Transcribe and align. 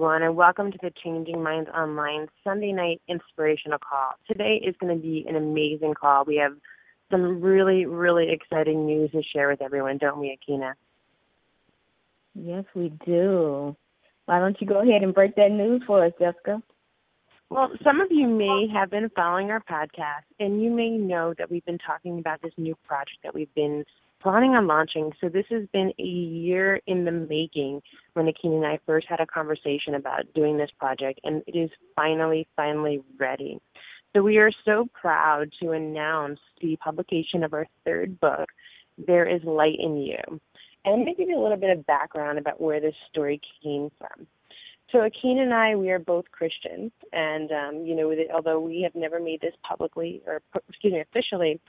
everyone, 0.00 0.22
and 0.22 0.34
welcome 0.34 0.72
to 0.72 0.78
the 0.80 0.90
Changing 1.04 1.42
Minds 1.42 1.68
Online 1.76 2.26
Sunday 2.42 2.72
night 2.72 3.02
inspirational 3.06 3.78
call. 3.78 4.12
Today 4.26 4.58
is 4.66 4.74
going 4.80 4.96
to 4.96 4.98
be 4.98 5.26
an 5.28 5.36
amazing 5.36 5.92
call. 5.92 6.24
We 6.24 6.36
have 6.36 6.52
some 7.10 7.42
really, 7.42 7.84
really 7.84 8.28
exciting 8.32 8.86
news 8.86 9.10
to 9.10 9.20
share 9.22 9.50
with 9.50 9.60
everyone, 9.60 9.98
don't 9.98 10.18
we, 10.18 10.34
Aikyna? 10.34 10.72
Yes, 12.34 12.64
we 12.74 12.90
do. 13.04 13.76
Why 14.24 14.38
don't 14.38 14.58
you 14.58 14.66
go 14.66 14.80
ahead 14.80 15.02
and 15.02 15.12
break 15.12 15.36
that 15.36 15.50
news 15.50 15.82
for 15.86 16.02
us, 16.02 16.14
Jessica? 16.18 16.62
Well, 17.50 17.68
some 17.84 18.00
of 18.00 18.08
you 18.10 18.26
may 18.26 18.68
have 18.72 18.90
been 18.90 19.10
following 19.14 19.50
our 19.50 19.62
podcast, 19.70 20.24
and 20.38 20.62
you 20.62 20.70
may 20.70 20.88
know 20.88 21.34
that 21.36 21.50
we've 21.50 21.66
been 21.66 21.76
talking 21.76 22.18
about 22.18 22.40
this 22.40 22.54
new 22.56 22.74
project 22.86 23.18
that 23.22 23.34
we've 23.34 23.54
been 23.54 23.84
planning 24.20 24.52
on 24.52 24.66
launching. 24.66 25.12
So 25.20 25.28
this 25.28 25.46
has 25.50 25.66
been 25.72 25.92
a 25.98 26.02
year 26.02 26.80
in 26.86 27.04
the 27.04 27.12
making 27.12 27.82
when 28.14 28.26
Aikyna 28.26 28.56
and 28.56 28.66
I 28.66 28.78
first 28.86 29.06
had 29.08 29.20
a 29.20 29.26
conversation 29.26 29.94
about 29.94 30.32
doing 30.34 30.56
this 30.56 30.70
project, 30.78 31.20
and 31.24 31.42
it 31.46 31.56
is 31.56 31.70
finally, 31.96 32.46
finally 32.56 33.02
ready. 33.18 33.60
So 34.14 34.22
we 34.22 34.38
are 34.38 34.50
so 34.64 34.88
proud 34.92 35.50
to 35.62 35.70
announce 35.70 36.40
the 36.60 36.76
publication 36.76 37.44
of 37.44 37.54
our 37.54 37.66
third 37.84 38.18
book, 38.20 38.48
There 39.06 39.26
is 39.26 39.42
Light 39.44 39.76
in 39.78 39.96
You. 39.96 40.40
And 40.84 41.04
maybe 41.04 41.18
give 41.18 41.28
you 41.28 41.38
a 41.38 41.42
little 41.42 41.58
bit 41.58 41.76
of 41.76 41.86
background 41.86 42.38
about 42.38 42.60
where 42.60 42.80
this 42.80 42.94
story 43.10 43.40
came 43.62 43.90
from. 43.98 44.26
So 44.90 44.98
Aikyna 44.98 45.42
and 45.42 45.54
I, 45.54 45.76
we 45.76 45.90
are 45.90 46.00
both 46.00 46.24
Christians, 46.32 46.90
and 47.12 47.52
um, 47.52 47.86
you 47.86 47.94
know, 47.94 48.12
although 48.34 48.58
we 48.58 48.82
have 48.82 48.94
never 48.96 49.20
made 49.20 49.40
this 49.40 49.54
publicly 49.62 50.20
or 50.26 50.42
excuse 50.68 50.92
me 50.92 51.00
officially 51.00 51.60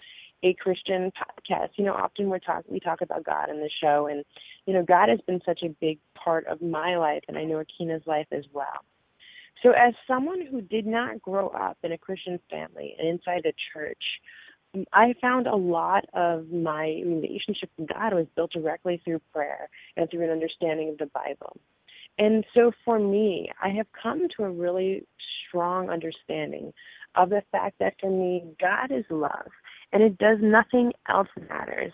a 0.44 0.54
Christian 0.56 1.12
podcast, 1.12 1.70
you 1.76 1.86
know, 1.86 1.94
often 1.94 2.30
we're 2.30 2.40
talk 2.40 2.64
we 2.68 2.80
talk 2.80 3.02
about 3.02 3.24
God 3.24 3.50
in 3.50 3.60
the 3.60 3.70
show, 3.82 4.08
and 4.08 4.24
you 4.66 4.74
know, 4.74 4.84
God 4.84 5.10
has 5.10 5.20
been 5.28 5.42
such 5.46 5.62
a 5.64 5.70
big 5.70 6.00
part 6.16 6.48
of 6.48 6.62
my 6.62 6.98
life, 6.98 7.24
and 7.28 7.38
I 7.38 7.44
know 7.44 7.64
Aikyna's 7.64 8.06
life 8.08 8.28
as 8.32 8.46
well. 8.54 8.86
So, 9.64 9.72
as 9.72 9.94
someone 10.08 10.46
who 10.46 10.62
did 10.62 10.88
not 10.88 11.22
grow 11.22 11.50
up 11.50 11.78
in 11.84 11.92
a 11.92 11.98
Christian 11.98 12.40
family 12.50 12.96
and 12.98 13.08
inside 13.08 13.46
a 13.46 13.54
church, 13.74 14.04
um, 14.74 14.86
I 14.94 15.14
found 15.22 15.48
a 15.48 15.56
lot 15.56 16.06
of 16.14 16.50
my 16.50 17.02
relationship 17.06 17.70
with 17.78 17.90
God 17.90 18.14
was 18.14 18.26
built 18.36 18.52
directly 18.52 19.02
through 19.04 19.22
prayer 19.34 19.70
and 19.98 20.10
through 20.10 20.24
an 20.24 20.32
understanding 20.32 20.90
of 20.90 20.98
the 20.98 21.12
Bible. 21.14 21.58
And 22.18 22.46
so 22.54 22.72
for 22.84 23.00
me, 23.00 23.52
I 23.62 23.70
have 23.70 23.88
come 24.02 24.28
to 24.38 24.44
a 24.44 24.50
really 24.50 25.06
strong 25.48 25.90
understanding 25.90 26.74
of 27.16 27.30
the 27.30 27.44
fact 27.52 27.78
that 27.80 27.96
for 28.00 28.10
me, 28.10 28.44
God 28.60 28.92
is 28.92 29.06
love, 29.10 29.52
and 29.94 30.04
it 30.04 30.18
does 30.18 30.38
nothing 30.42 30.94
else 31.10 31.28
matters. 31.50 31.94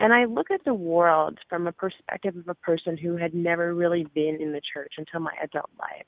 And 0.00 0.12
I 0.12 0.26
look 0.26 0.50
at 0.50 0.64
the 0.64 0.74
world 0.74 1.38
from 1.48 1.66
a 1.66 1.72
perspective 1.72 2.36
of 2.36 2.48
a 2.48 2.54
person 2.54 2.96
who 2.96 3.16
had 3.16 3.34
never 3.34 3.74
really 3.74 4.04
been 4.14 4.38
in 4.40 4.52
the 4.52 4.60
church 4.72 4.94
until 4.96 5.20
my 5.20 5.32
adult 5.42 5.70
life. 5.78 6.06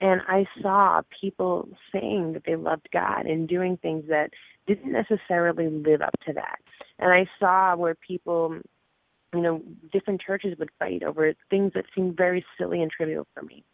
And 0.00 0.20
I 0.26 0.44
saw 0.60 1.02
people 1.20 1.68
saying 1.92 2.32
that 2.32 2.42
they 2.44 2.56
loved 2.56 2.88
God 2.92 3.26
and 3.26 3.48
doing 3.48 3.76
things 3.76 4.04
that 4.08 4.30
didn't 4.66 4.90
necessarily 4.90 5.68
live 5.68 6.02
up 6.02 6.14
to 6.26 6.32
that. 6.32 6.58
And 6.98 7.12
I 7.12 7.26
saw 7.38 7.76
where 7.76 7.94
people 7.94 8.58
you 9.34 9.40
know, 9.40 9.62
different 9.92 10.20
churches 10.20 10.58
would 10.58 10.70
fight 10.78 11.02
over 11.02 11.32
things 11.48 11.72
that 11.74 11.86
seemed 11.94 12.16
very 12.16 12.44
silly 12.58 12.82
and 12.82 12.90
trivial 12.90 13.26
for 13.34 13.42
me. 13.42 13.64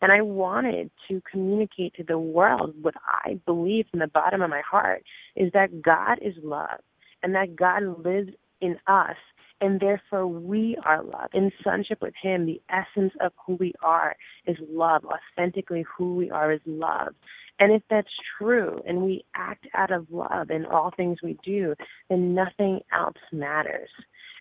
And 0.00 0.12
I 0.12 0.22
wanted 0.22 0.90
to 1.08 1.22
communicate 1.30 1.94
to 1.94 2.04
the 2.04 2.18
world 2.18 2.74
what 2.80 2.94
I 3.24 3.40
believe 3.46 3.86
from 3.90 4.00
the 4.00 4.06
bottom 4.06 4.42
of 4.42 4.50
my 4.50 4.62
heart 4.68 5.02
is 5.34 5.52
that 5.52 5.82
God 5.82 6.18
is 6.22 6.34
love 6.42 6.80
and 7.22 7.34
that 7.34 7.56
God 7.56 7.82
lives 8.04 8.30
in 8.60 8.76
us 8.86 9.16
and 9.60 9.80
therefore 9.80 10.26
we 10.26 10.76
are 10.84 11.02
love. 11.02 11.30
In 11.32 11.50
sonship 11.64 12.00
with 12.00 12.14
Him, 12.20 12.46
the 12.46 12.60
essence 12.70 13.12
of 13.20 13.32
who 13.44 13.54
we 13.56 13.72
are 13.82 14.14
is 14.46 14.56
love. 14.70 15.04
Authentically, 15.04 15.84
who 15.96 16.14
we 16.14 16.30
are 16.30 16.52
is 16.52 16.60
love. 16.64 17.14
And 17.58 17.72
if 17.72 17.82
that's 17.90 18.08
true 18.38 18.80
and 18.86 19.02
we 19.02 19.24
act 19.34 19.66
out 19.74 19.90
of 19.90 20.06
love 20.10 20.50
in 20.50 20.64
all 20.64 20.92
things 20.96 21.18
we 21.22 21.36
do, 21.44 21.74
then 22.08 22.34
nothing 22.34 22.80
else 22.92 23.16
matters. 23.32 23.90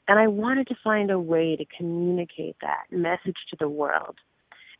And 0.07 0.19
I 0.19 0.27
wanted 0.27 0.67
to 0.67 0.75
find 0.83 1.09
a 1.09 1.19
way 1.19 1.55
to 1.55 1.65
communicate 1.75 2.55
that 2.61 2.83
message 2.91 3.37
to 3.49 3.57
the 3.59 3.67
world. 3.67 4.17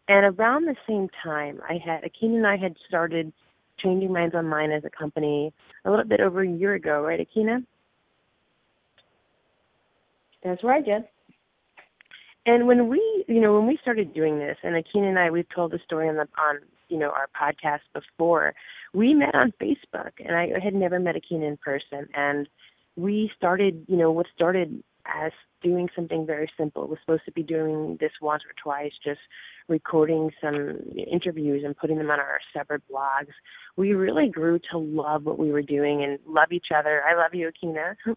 And 0.07 0.37
around 0.39 0.65
the 0.65 0.75
same 0.87 1.09
time, 1.23 1.59
I 1.67 1.73
had 1.73 2.03
Aikyna 2.03 2.37
and 2.37 2.47
I 2.47 2.57
had 2.57 2.75
started 2.87 3.33
Changing 3.79 4.11
Minds 4.11 4.35
Online 4.35 4.71
as 4.71 4.83
a 4.85 4.89
company 4.89 5.53
a 5.85 5.89
little 5.89 6.05
bit 6.05 6.19
over 6.19 6.41
a 6.41 6.49
year 6.49 6.73
ago, 6.73 7.01
right, 7.01 7.19
Aikyna? 7.19 7.63
That's 10.43 10.63
right, 10.63 10.85
Jen. 10.85 11.05
And 12.45 12.65
when 12.67 12.87
we, 12.87 13.25
you 13.27 13.41
know, 13.41 13.53
when 13.57 13.67
we 13.67 13.77
started 13.81 14.13
doing 14.13 14.39
this, 14.39 14.57
and 14.63 14.75
Aikyna 14.75 15.09
and 15.09 15.19
I, 15.19 15.29
we've 15.29 15.49
told 15.53 15.71
the 15.71 15.79
story 15.85 16.07
on 16.07 16.15
the 16.15 16.27
on, 16.37 16.59
you 16.87 16.97
know, 16.97 17.09
our 17.09 17.27
podcast 17.39 17.81
before. 17.93 18.53
We 18.93 19.13
met 19.13 19.35
on 19.35 19.51
Facebook, 19.61 20.11
and 20.25 20.35
I 20.35 20.51
had 20.63 20.73
never 20.73 20.97
met 20.99 21.15
Aikyna 21.15 21.45
in 21.45 21.57
person, 21.57 22.07
and 22.13 22.47
we 22.95 23.29
started, 23.35 23.85
you 23.89 23.97
know, 23.97 24.11
what 24.11 24.27
started 24.33 24.81
as 25.07 25.31
doing 25.61 25.89
something 25.95 26.25
very 26.25 26.49
simple. 26.57 26.87
We're 26.87 26.99
supposed 26.99 27.25
to 27.25 27.31
be 27.31 27.43
doing 27.43 27.97
this 27.99 28.11
once 28.21 28.43
or 28.43 28.53
twice, 28.61 28.91
just 29.03 29.19
recording 29.67 30.31
some 30.41 30.77
interviews 30.95 31.63
and 31.65 31.75
putting 31.75 31.97
them 31.97 32.11
on 32.11 32.19
our 32.19 32.39
separate 32.53 32.83
blogs. 32.91 33.33
We 33.75 33.93
really 33.93 34.29
grew 34.29 34.59
to 34.71 34.77
love 34.77 35.23
what 35.23 35.39
we 35.39 35.51
were 35.51 35.61
doing 35.61 36.03
and 36.03 36.19
love 36.27 36.51
each 36.51 36.67
other. 36.75 37.03
I 37.03 37.15
love 37.15 37.33
you, 37.33 37.49
Aikyna. 37.49 37.95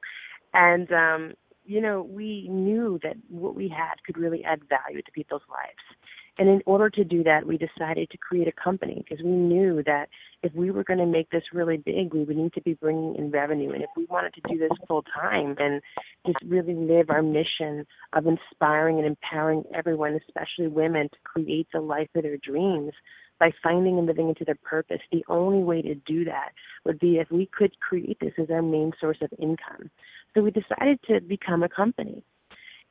and 0.55 0.93
um, 0.93 1.33
you 1.65 1.81
know, 1.81 2.03
we 2.03 2.49
knew 2.49 2.99
that 3.03 3.17
what 3.28 3.55
we 3.55 3.69
had 3.69 3.95
could 4.05 4.19
really 4.19 4.45
add 4.45 4.61
value 4.69 5.03
to 5.03 5.12
people's 5.12 5.43
lives. 5.49 6.01
And 6.39 6.49
in 6.49 6.63
order 6.67 6.89
to 6.91 7.05
do 7.05 7.23
that, 7.25 7.47
we 7.47 7.59
decided 7.59 8.11
to 8.11 8.19
create 8.19 8.49
a 8.49 8.53
company 8.53 9.05
because 9.07 9.23
we 9.23 9.31
knew 9.31 9.83
that 9.85 10.09
if 10.43 10.55
we 10.55 10.71
were 10.71 10.85
going 10.85 10.99
to 10.99 11.07
make 11.07 11.31
this 11.31 11.43
really 11.53 11.77
big, 11.77 12.15
we 12.15 12.25
would 12.25 12.37
need 12.37 12.55
to 12.55 12.63
be 12.63 12.75
bringing 12.75 13.17
in 13.17 13.31
revenue. 13.31 13.73
And 13.73 13.83
if 13.83 13.91
we 13.97 14.07
wanted 14.07 14.35
to 14.35 14.41
do 14.49 14.59
this 14.59 14.71
full 14.89 15.03
time 15.03 15.57
and 15.59 15.83
just 16.27 16.39
really 16.47 16.75
live 16.75 17.11
our 17.11 17.23
mission 17.23 17.87
of 18.15 18.27
inspiring 18.27 18.99
and 18.99 19.07
empowering 19.07 19.65
everyone, 19.75 20.19
especially 20.27 20.69
women, 20.69 21.09
to 21.11 21.19
create 21.25 21.69
the 21.73 21.81
life 21.81 22.09
of 22.15 22.23
their 22.23 22.39
dreams 22.39 22.93
by 23.39 23.51
finding 23.63 23.99
and 23.99 24.07
living 24.07 24.29
into 24.29 24.45
their 24.45 24.59
purpose, 24.63 25.01
the 25.11 25.25
only 25.29 25.63
way 25.63 25.83
to 25.83 25.95
do 25.95 26.25
that 26.25 26.51
would 26.85 26.99
be 26.99 27.17
if 27.17 27.31
we 27.31 27.47
could 27.47 27.79
create 27.81 28.19
this 28.21 28.35
as 28.39 28.51
our 28.51 28.63
main 28.63 28.93
source 29.01 29.19
of 29.23 29.31
income. 29.39 29.91
So 30.35 30.43
we 30.43 30.51
decided 30.51 31.01
to 31.09 31.21
become 31.21 31.63
a 31.63 31.69
company. 31.69 32.23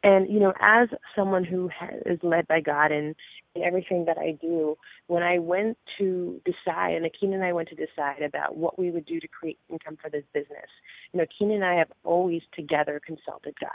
And 0.03 0.31
you 0.31 0.39
know, 0.39 0.53
as 0.61 0.87
someone 1.15 1.43
who 1.43 1.69
is 2.05 2.19
led 2.23 2.47
by 2.47 2.61
God 2.61 2.91
in, 2.91 3.15
in 3.55 3.63
everything 3.63 4.05
that 4.05 4.17
I 4.17 4.37
do, 4.39 4.77
when 5.07 5.23
I 5.23 5.39
went 5.39 5.77
to 5.97 6.39
decide, 6.45 6.93
and 6.93 7.05
Aikyna 7.05 7.35
and 7.35 7.43
I 7.43 7.51
went 7.51 7.69
to 7.69 7.75
decide 7.75 8.21
about 8.21 8.55
what 8.55 8.79
we 8.79 8.91
would 8.91 9.05
do 9.05 9.19
to 9.19 9.27
create 9.27 9.59
income 9.69 9.97
for 10.01 10.09
this 10.09 10.23
business, 10.33 10.69
you 11.11 11.19
know, 11.19 11.25
Aikyna 11.25 11.55
and 11.55 11.65
I 11.65 11.75
have 11.75 11.91
always 12.03 12.41
together 12.53 13.01
consulted 13.05 13.55
God. 13.59 13.69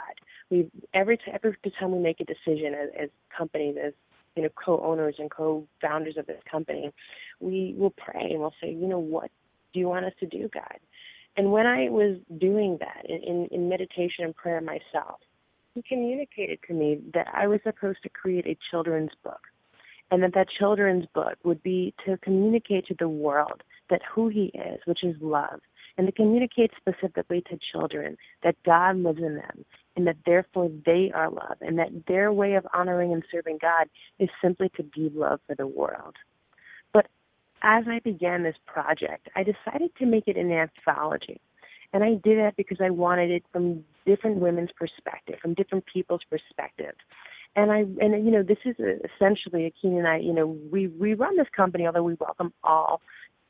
We 0.49 0.69
every 0.93 1.17
t- 1.17 1.31
every 1.31 1.55
time 1.79 1.91
we 1.91 1.99
make 1.99 2.19
a 2.19 2.25
decision 2.25 2.73
as, 2.73 2.89
as 2.99 3.09
companies, 3.35 3.75
as 3.83 3.93
you 4.35 4.43
know, 4.43 4.49
co-owners 4.63 5.15
and 5.19 5.31
co-founders 5.31 6.17
of 6.17 6.25
this 6.25 6.41
company, 6.49 6.91
we 7.39 7.73
will 7.77 7.91
pray 7.91 8.29
and 8.31 8.39
we'll 8.39 8.53
say, 8.61 8.71
you 8.71 8.87
know, 8.87 8.99
what 8.99 9.31
do 9.73 9.79
you 9.79 9.87
want 9.87 10.05
us 10.05 10.13
to 10.19 10.25
do, 10.25 10.49
God? 10.53 10.79
And 11.37 11.51
when 11.51 11.65
I 11.65 11.89
was 11.89 12.17
doing 12.37 12.77
that 12.79 13.05
in, 13.07 13.21
in, 13.23 13.47
in 13.51 13.69
meditation 13.69 14.25
and 14.25 14.35
prayer 14.35 14.61
myself, 14.61 15.19
he 15.75 15.83
communicated 15.83 16.59
to 16.67 16.73
me 16.73 17.01
that 17.13 17.27
I 17.33 17.47
was 17.47 17.59
supposed 17.63 17.99
to 18.03 18.09
create 18.09 18.47
a 18.47 18.57
children's 18.71 19.11
book 19.23 19.41
and 20.09 20.23
that 20.23 20.33
that 20.33 20.47
children's 20.57 21.05
book 21.13 21.37
would 21.43 21.61
be 21.61 21.93
to 22.05 22.17
communicate 22.17 22.87
to 22.87 22.95
the 22.97 23.09
world 23.09 23.61
that 23.89 24.01
who 24.13 24.29
he 24.29 24.45
is, 24.55 24.79
which 24.85 25.03
is 25.03 25.15
love, 25.19 25.59
and 25.97 26.07
to 26.07 26.13
communicate 26.13 26.71
specifically 26.77 27.43
to 27.49 27.59
children 27.71 28.17
that 28.43 28.55
God 28.65 28.97
lives 28.97 29.19
in 29.19 29.35
them 29.35 29.65
and 29.97 30.07
that 30.07 30.17
therefore 30.25 30.71
they 30.85 31.11
are 31.13 31.29
love 31.29 31.57
and 31.61 31.77
that 31.77 31.89
their 32.07 32.31
way 32.31 32.55
of 32.55 32.65
honoring 32.73 33.13
and 33.13 33.23
serving 33.29 33.59
God 33.61 33.87
is 34.17 34.29
simply 34.41 34.69
to 34.77 34.83
be 34.83 35.11
love 35.13 35.41
for 35.45 35.55
the 35.55 35.67
world. 35.67 36.15
But 36.93 37.07
as 37.63 37.83
I 37.87 37.99
began 37.99 38.43
this 38.43 38.55
project, 38.65 39.27
I 39.35 39.43
decided 39.43 39.91
to 39.97 40.05
make 40.05 40.27
it 40.27 40.37
an 40.37 40.51
anthology. 40.51 41.39
And 41.95 42.03
I 42.03 42.15
did 42.15 42.37
that 42.39 42.57
because 42.57 42.79
I 42.83 42.89
wanted 42.89 43.31
it 43.31 43.45
from 43.53 43.85
different 44.05 44.41
women's 44.41 44.71
perspective, 44.77 45.35
from 45.41 45.53
different 45.53 45.85
people's 45.85 46.23
perspective. 46.29 46.93
And 47.55 47.71
I 47.71 47.85
and 48.03 48.25
you 48.25 48.31
know 48.31 48.43
this 48.43 48.57
is 48.65 48.75
essentially 48.77 49.71
Aikyna 49.71 49.99
and 49.99 50.07
I. 50.07 50.17
You 50.17 50.33
know 50.33 50.57
we 50.69 50.87
we 50.87 51.13
run 51.13 51.37
this 51.37 51.47
company, 51.55 51.87
although 51.87 52.03
we 52.03 52.15
welcome 52.15 52.51
all 52.65 52.99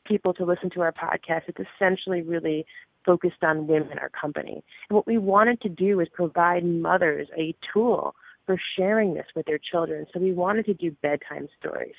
people 0.06 0.32
to 0.36 0.46
listen 0.46 0.70
to 0.76 0.82
our 0.82 0.92
podcast. 0.92 1.42
It's 1.48 1.58
essentially 1.76 2.22
really 2.22 2.68
focused 3.04 3.44
on 3.44 3.66
women, 3.66 3.98
our 3.98 4.10
company. 4.10 4.64
And 4.90 4.96
what 4.96 5.08
we 5.08 5.18
wanted 5.18 5.60
to 5.62 5.70
do 5.70 6.00
is 6.00 6.08
provide 6.14 6.64
mothers 6.64 7.28
a 7.36 7.56
tool 7.74 8.14
for 8.46 8.58
sharing 8.78 9.16
this 9.16 9.26
with 9.36 9.48
their 9.48 9.58
children. 9.58 10.06
So 10.14 10.20
we 10.20 10.34
wanted 10.34 10.68
to 10.68 10.76
do 10.76 10.92
bedtime 11.02 11.48
stories. 11.60 11.96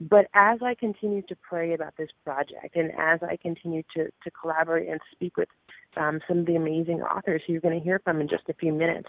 But 0.00 0.26
as 0.32 0.60
I 0.62 0.74
continued 0.74 1.26
to 1.28 1.36
pray 1.36 1.74
about 1.74 1.96
this 1.96 2.10
project 2.24 2.76
and 2.76 2.92
as 2.98 3.20
I 3.22 3.36
continued 3.36 3.84
to, 3.96 4.04
to 4.04 4.30
collaborate 4.30 4.88
and 4.88 5.00
speak 5.10 5.36
with 5.36 5.48
um, 5.96 6.20
some 6.28 6.38
of 6.38 6.46
the 6.46 6.54
amazing 6.54 7.02
authors 7.02 7.42
who 7.46 7.52
you're 7.52 7.62
going 7.62 7.78
to 7.78 7.84
hear 7.84 8.00
from 8.04 8.20
in 8.20 8.28
just 8.28 8.48
a 8.48 8.54
few 8.54 8.72
minutes 8.72 9.08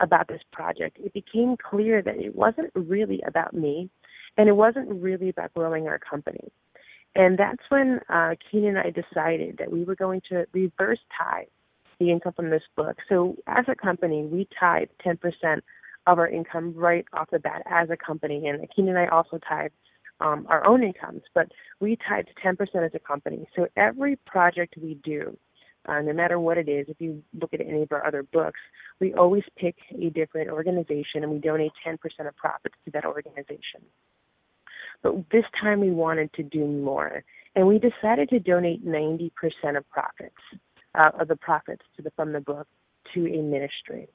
about 0.00 0.26
this 0.26 0.42
project, 0.52 0.98
it 0.98 1.12
became 1.12 1.56
clear 1.56 2.02
that 2.02 2.16
it 2.16 2.34
wasn't 2.34 2.70
really 2.74 3.22
about 3.26 3.54
me 3.54 3.88
and 4.36 4.48
it 4.48 4.56
wasn't 4.56 4.88
really 4.90 5.28
about 5.28 5.54
growing 5.54 5.86
our 5.86 6.00
company. 6.00 6.50
And 7.14 7.38
that's 7.38 7.62
when 7.68 8.00
uh, 8.08 8.34
Keenan 8.50 8.76
and 8.76 8.78
I 8.78 8.90
decided 8.90 9.58
that 9.58 9.70
we 9.70 9.84
were 9.84 9.94
going 9.94 10.20
to 10.30 10.46
reverse 10.52 10.98
tithe 11.16 11.46
the 12.00 12.10
income 12.10 12.32
from 12.32 12.50
this 12.50 12.64
book. 12.76 12.96
So 13.08 13.36
as 13.46 13.66
a 13.68 13.76
company, 13.76 14.24
we 14.24 14.48
tithe 14.58 14.88
10% 15.06 15.60
of 16.08 16.18
our 16.18 16.28
income 16.28 16.74
right 16.76 17.04
off 17.12 17.30
the 17.30 17.38
bat 17.38 17.62
as 17.70 17.88
a 17.90 17.96
company. 17.96 18.48
And 18.48 18.68
Keenan 18.74 18.96
and 18.96 18.98
I 18.98 19.14
also 19.14 19.38
tithe 19.48 19.70
um, 20.20 20.46
our 20.48 20.66
own 20.66 20.82
incomes, 20.82 21.22
but 21.34 21.48
we 21.80 21.98
tithe 22.08 22.26
10% 22.44 22.58
as 22.84 22.92
a 22.94 22.98
company. 22.98 23.46
So 23.56 23.66
every 23.76 24.16
project 24.16 24.74
we 24.80 24.94
do, 25.04 25.36
uh, 25.86 26.00
no 26.00 26.12
matter 26.12 26.38
what 26.38 26.56
it 26.56 26.68
is, 26.68 26.86
if 26.88 27.00
you 27.00 27.22
look 27.38 27.52
at 27.52 27.60
any 27.60 27.82
of 27.82 27.92
our 27.92 28.06
other 28.06 28.22
books, 28.22 28.60
we 29.00 29.12
always 29.14 29.42
pick 29.56 29.76
a 30.00 30.10
different 30.10 30.50
organization 30.50 31.22
and 31.22 31.30
we 31.30 31.38
donate 31.38 31.72
10% 31.86 31.96
of 32.26 32.36
profits 32.36 32.74
to 32.84 32.90
that 32.92 33.04
organization. 33.04 33.82
But 35.02 35.30
this 35.30 35.44
time 35.60 35.80
we 35.80 35.90
wanted 35.90 36.32
to 36.34 36.42
do 36.42 36.66
more, 36.66 37.22
and 37.54 37.66
we 37.66 37.78
decided 37.78 38.30
to 38.30 38.40
donate 38.40 38.86
90% 38.86 39.30
of 39.76 39.88
profits, 39.90 40.36
uh, 40.94 41.10
of 41.20 41.28
the 41.28 41.36
profits 41.36 41.82
to 41.96 42.02
the, 42.02 42.10
from 42.12 42.32
the 42.32 42.40
book 42.40 42.66
to 43.12 43.26
a 43.26 43.42
ministry. 43.42 44.08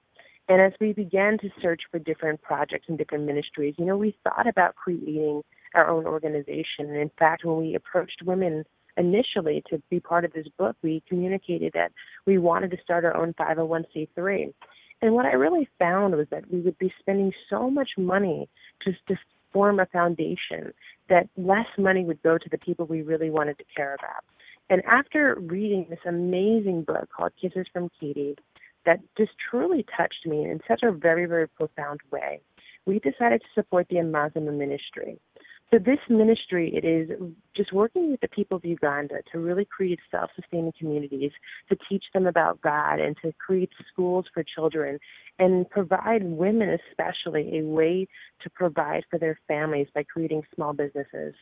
And 0.48 0.60
as 0.60 0.74
we 0.82 0.94
began 0.94 1.38
to 1.40 1.50
search 1.62 1.84
for 1.92 2.00
different 2.00 2.42
projects 2.42 2.86
and 2.88 2.98
different 2.98 3.26
ministries, 3.26 3.76
you 3.78 3.86
know, 3.86 3.98
we 3.98 4.18
thought 4.24 4.48
about 4.48 4.76
creating 4.76 5.44
our 5.74 5.90
own 5.90 6.06
organization. 6.06 6.88
And 6.88 6.98
in 6.98 7.12
fact, 7.18 7.46
when 7.46 7.58
we 7.58 7.76
approached 7.76 8.22
women 8.24 8.64
initially 8.98 9.64
to 9.70 9.82
be 9.90 10.00
part 10.00 10.26
of 10.26 10.34
this 10.34 10.48
book, 10.58 10.76
we 10.82 11.04
communicated 11.08 11.74
that 11.74 11.92
we 12.26 12.38
wanted 12.38 12.72
to 12.72 12.78
start 12.84 13.06
our 13.06 13.16
own 13.16 13.34
501c3. 13.34 14.54
And 15.02 15.14
what 15.14 15.26
I 15.26 15.34
really 15.34 15.70
found 15.80 16.16
was 16.16 16.28
that 16.32 16.52
we 16.52 16.60
would 16.60 16.78
be 16.78 16.94
spending 17.00 17.32
so 17.50 17.70
much 17.70 17.92
money 17.98 18.50
just 18.84 19.00
to 19.08 19.16
form 19.54 19.80
a 19.80 19.86
foundation 19.88 20.74
that 21.10 21.28
less 21.38 21.68
money 21.78 22.04
would 22.04 22.22
go 22.22 22.38
to 22.38 22.50
the 22.50 22.58
people 22.58 22.86
we 22.86 23.02
really 23.02 23.30
wanted 23.30 23.58
to 23.58 23.64
care 23.76 23.96
about. 23.96 24.24
And 24.70 24.84
after 24.86 25.36
reading 25.40 25.88
this 25.90 26.00
amazing 26.06 26.84
book 26.84 27.10
called 27.16 27.32
Kisses 27.42 27.66
from 27.74 27.90
Katie, 28.00 28.36
that 28.86 29.00
just 29.18 29.32
truly 29.50 29.86
touched 29.98 30.26
me 30.26 30.44
in 30.44 30.60
such 30.68 30.84
a 30.84 30.92
very, 30.92 31.26
very 31.26 31.48
profound 31.48 32.00
way. 32.12 32.40
We 32.86 33.00
decided 33.00 33.42
to 33.42 33.48
support 33.54 33.88
the 33.90 33.98
Amazima 33.98 34.56
ministry. 34.56 35.20
So 35.72 35.78
this 35.78 36.00
ministry, 36.10 36.74
it 36.74 36.84
is 36.84 37.12
just 37.56 37.72
working 37.72 38.10
with 38.10 38.22
the 38.22 38.28
people 38.28 38.58
of 38.58 38.66
Uganda 38.66 39.18
to 39.32 39.38
really 39.38 39.66
create 39.66 40.00
self-sustaining 40.10 40.74
communities, 40.80 41.32
to 41.70 41.78
teach 41.88 42.06
them 42.12 42.26
about 42.26 42.60
God, 42.62 43.00
and 43.00 43.16
to 43.22 43.32
create 43.34 43.70
schools 43.92 44.26
for 44.34 44.44
children, 44.44 44.98
and 45.38 45.70
provide 45.70 46.24
women 46.24 46.76
especially 46.90 47.60
a 47.60 47.64
way 47.64 48.08
to 48.42 48.50
provide 48.50 49.04
for 49.12 49.20
their 49.20 49.40
families 49.48 49.86
by 49.94 50.02
creating 50.02 50.42
small 50.56 50.74
businesses. 50.74 51.36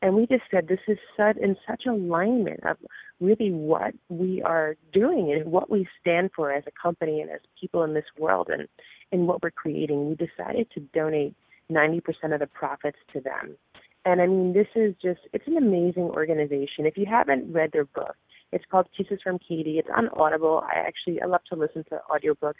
And 0.00 0.14
we 0.14 0.26
just 0.28 0.44
said 0.50 0.66
this 0.66 0.78
is 0.88 0.98
such 1.14 1.36
in 1.36 1.54
such 1.68 1.84
alignment 1.84 2.60
of 2.64 2.78
really 3.20 3.50
what 3.50 3.92
we 4.08 4.40
are 4.40 4.76
doing 4.94 5.30
and 5.30 5.52
what 5.52 5.70
we 5.70 5.86
stand 6.00 6.30
for 6.34 6.50
as 6.50 6.64
a 6.66 6.72
company 6.82 7.20
and 7.20 7.30
as 7.30 7.40
people 7.60 7.82
in 7.82 7.92
this 7.92 8.04
world 8.18 8.48
and 8.50 8.66
in 9.12 9.26
what 9.26 9.42
we're 9.42 9.50
creating. 9.50 10.08
We 10.08 10.14
decided 10.14 10.70
to 10.72 10.80
donate 10.80 11.34
90% 11.70 12.00
of 12.32 12.40
the 12.40 12.46
profits 12.46 12.98
to 13.12 13.20
them. 13.20 13.56
And 14.04 14.20
I 14.20 14.26
mean, 14.26 14.52
this 14.52 14.66
is 14.74 14.94
just, 15.00 15.20
it's 15.32 15.46
an 15.46 15.56
amazing 15.56 16.04
organization. 16.04 16.86
If 16.86 16.96
you 16.96 17.06
haven't 17.06 17.52
read 17.52 17.72
their 17.72 17.86
book, 17.86 18.16
it's 18.52 18.64
called 18.70 18.86
Kisses 18.96 19.20
from 19.22 19.38
Katie. 19.38 19.78
It's 19.78 19.88
on 19.96 20.08
Audible. 20.10 20.62
I 20.66 20.78
actually, 20.78 21.20
I 21.22 21.26
love 21.26 21.40
to 21.50 21.56
listen 21.56 21.84
to 21.84 22.00
audiobooks 22.10 22.54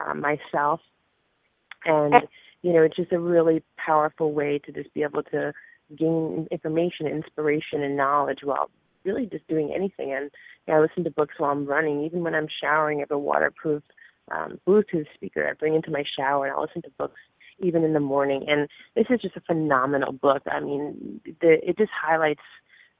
um, 0.00 0.20
myself. 0.20 0.80
And, 1.84 2.14
you 2.62 2.72
know, 2.72 2.82
it's 2.82 2.96
just 2.96 3.12
a 3.12 3.18
really 3.18 3.62
powerful 3.76 4.32
way 4.32 4.60
to 4.66 4.72
just 4.72 4.92
be 4.92 5.02
able 5.02 5.22
to 5.24 5.52
gain 5.96 6.46
information, 6.50 7.06
inspiration, 7.06 7.82
and 7.82 7.96
knowledge 7.96 8.40
while 8.42 8.70
really 9.04 9.26
just 9.26 9.46
doing 9.48 9.72
anything. 9.74 10.12
And 10.12 10.30
you 10.66 10.74
know, 10.74 10.80
I 10.80 10.82
listen 10.82 11.04
to 11.04 11.10
books 11.10 11.34
while 11.38 11.52
I'm 11.52 11.66
running, 11.66 12.02
even 12.04 12.22
when 12.22 12.34
I'm 12.34 12.48
showering. 12.60 12.98
I 12.98 13.00
have 13.02 13.10
a 13.12 13.18
waterproof 13.18 13.82
um, 14.32 14.58
Bluetooth 14.66 15.06
speaker 15.14 15.48
I 15.48 15.54
bring 15.54 15.74
into 15.74 15.90
my 15.90 16.02
shower, 16.18 16.46
and 16.46 16.54
I 16.56 16.60
listen 16.60 16.82
to 16.82 16.90
books 16.98 17.20
even 17.58 17.84
in 17.84 17.92
the 17.92 18.00
morning. 18.00 18.44
And 18.48 18.68
this 18.94 19.06
is 19.10 19.20
just 19.20 19.36
a 19.36 19.40
phenomenal 19.40 20.12
book. 20.12 20.42
I 20.50 20.60
mean, 20.60 21.20
the, 21.40 21.58
it 21.68 21.78
just 21.78 21.90
highlights 21.92 22.42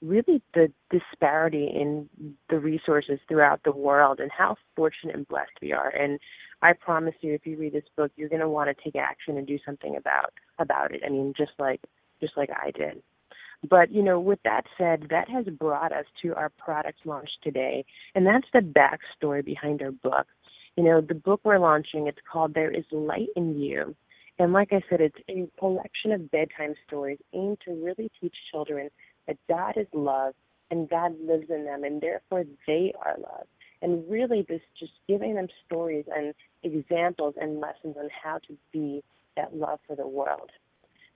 really 0.02 0.42
the 0.54 0.70
disparity 0.90 1.66
in 1.74 2.08
the 2.50 2.58
resources 2.58 3.18
throughout 3.28 3.62
the 3.64 3.72
world 3.72 4.20
and 4.20 4.30
how 4.30 4.56
fortunate 4.74 5.16
and 5.16 5.28
blessed 5.28 5.52
we 5.62 5.72
are. 5.72 5.88
And 5.88 6.18
I 6.62 6.72
promise 6.72 7.14
you, 7.20 7.34
if 7.34 7.46
you 7.46 7.56
read 7.56 7.72
this 7.72 7.84
book, 7.96 8.12
you're 8.16 8.28
going 8.28 8.40
to 8.40 8.48
want 8.48 8.68
to 8.68 8.82
take 8.82 8.96
action 8.96 9.36
and 9.36 9.46
do 9.46 9.58
something 9.64 9.96
about 9.96 10.32
about 10.58 10.94
it. 10.94 11.02
I 11.04 11.08
mean, 11.08 11.32
just 11.36 11.52
like 11.58 11.80
just 12.20 12.36
like 12.36 12.50
I 12.50 12.70
did. 12.70 13.02
But, 13.68 13.90
you 13.90 14.02
know, 14.02 14.20
with 14.20 14.38
that 14.44 14.64
said, 14.76 15.06
that 15.10 15.28
has 15.28 15.46
brought 15.46 15.92
us 15.92 16.04
to 16.22 16.34
our 16.34 16.50
product 16.50 17.00
launch 17.04 17.30
today. 17.42 17.84
And 18.14 18.26
that's 18.26 18.46
the 18.52 18.60
backstory 18.60 19.44
behind 19.44 19.82
our 19.82 19.92
book. 19.92 20.26
You 20.76 20.84
know, 20.84 21.00
the 21.00 21.14
book 21.14 21.40
we're 21.42 21.58
launching, 21.58 22.06
it's 22.06 22.18
called 22.30 22.54
There 22.54 22.70
Is 22.70 22.84
Light 22.92 23.28
in 23.34 23.58
You. 23.58 23.96
And 24.38 24.52
like 24.52 24.72
I 24.72 24.82
said, 24.90 25.00
it's 25.00 25.18
a 25.30 25.48
collection 25.58 26.12
of 26.12 26.30
bedtime 26.30 26.74
stories 26.86 27.18
aimed 27.32 27.58
to 27.64 27.72
really 27.72 28.10
teach 28.20 28.34
children 28.50 28.90
that 29.26 29.36
God 29.48 29.74
is 29.76 29.86
love 29.92 30.34
and 30.70 30.88
God 30.88 31.14
lives 31.24 31.46
in 31.48 31.64
them 31.64 31.84
and 31.84 32.00
therefore 32.00 32.44
they 32.66 32.92
are 33.04 33.16
love. 33.18 33.46
And 33.82 34.08
really 34.10 34.44
this 34.48 34.60
just 34.78 34.92
giving 35.08 35.34
them 35.34 35.48
stories 35.64 36.04
and 36.14 36.34
examples 36.62 37.34
and 37.40 37.60
lessons 37.60 37.96
on 37.98 38.08
how 38.22 38.38
to 38.48 38.56
be 38.72 39.02
that 39.36 39.54
love 39.54 39.80
for 39.86 39.96
the 39.96 40.06
world. 40.06 40.50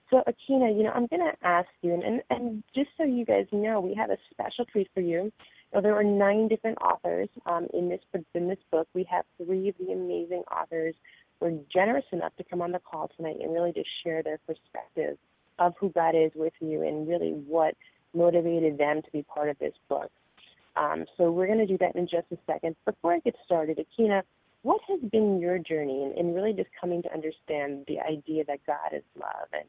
So, 0.09 0.23
Aikyna, 0.27 0.75
you 0.75 0.83
know, 0.83 0.91
I'm 0.93 1.07
going 1.07 1.21
to 1.21 1.47
ask 1.47 1.69
you, 1.81 1.93
and, 1.93 2.03
and, 2.03 2.21
and 2.29 2.63
just 2.75 2.89
so 2.97 3.03
you 3.05 3.23
guys 3.25 3.45
know, 3.53 3.79
we 3.79 3.95
have 3.95 4.09
a 4.09 4.17
special 4.29 4.65
treat 4.65 4.89
for 4.93 4.99
you. 4.99 5.31
So 5.73 5.79
there 5.79 5.95
are 5.95 6.03
nine 6.03 6.49
different 6.49 6.79
authors 6.81 7.29
um, 7.45 7.67
in 7.73 7.87
this 7.87 8.01
in 8.35 8.49
this 8.49 8.57
book. 8.71 8.89
We 8.93 9.05
have 9.09 9.23
three 9.37 9.69
of 9.69 9.75
the 9.79 9.93
amazing 9.93 10.43
authors 10.51 10.95
who 11.41 11.47
are 11.47 11.59
generous 11.73 12.05
enough 12.11 12.35
to 12.37 12.43
come 12.43 12.61
on 12.61 12.71
the 12.71 12.79
call 12.79 13.09
tonight 13.17 13.37
and 13.41 13.51
really 13.51 13.73
just 13.73 13.89
share 14.03 14.23
their 14.23 14.39
perspective 14.45 15.17
of 15.59 15.73
who 15.79 15.89
God 15.89 16.15
is 16.15 16.31
with 16.35 16.53
you 16.61 16.83
and 16.83 17.07
really 17.07 17.31
what 17.31 17.75
motivated 18.13 18.77
them 18.77 19.01
to 19.01 19.11
be 19.11 19.23
part 19.23 19.49
of 19.49 19.57
this 19.59 19.73
book. 19.89 20.11
Um, 20.75 21.05
so 21.17 21.31
we're 21.31 21.47
going 21.47 21.59
to 21.59 21.65
do 21.65 21.77
that 21.79 21.95
in 21.95 22.07
just 22.07 22.27
a 22.31 22.37
second. 22.47 22.75
Before 22.85 23.13
I 23.13 23.19
get 23.19 23.35
started, 23.45 23.77
Aikyna, 23.77 24.21
what 24.61 24.79
has 24.87 24.99
been 25.11 25.39
your 25.39 25.57
journey 25.57 26.03
in, 26.03 26.13
in 26.17 26.33
really 26.33 26.53
just 26.53 26.69
coming 26.79 27.01
to 27.03 27.13
understand 27.13 27.85
the 27.87 27.99
idea 27.99 28.45
that 28.45 28.59
God 28.65 28.93
is 28.93 29.03
love 29.19 29.49
and 29.53 29.65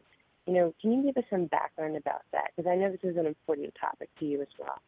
you 0.46 0.54
know, 0.54 0.74
can 0.80 0.92
you 0.92 1.04
give 1.04 1.16
us 1.16 1.28
some 1.30 1.46
background 1.46 1.96
about 1.96 2.22
that? 2.32 2.50
Because 2.56 2.68
I 2.68 2.74
know 2.74 2.90
this 2.90 3.00
is 3.04 3.16
an 3.16 3.26
important 3.26 3.74
topic 3.80 4.10
to 4.18 4.24
you 4.24 4.42
as 4.42 4.48
well. 4.58 4.80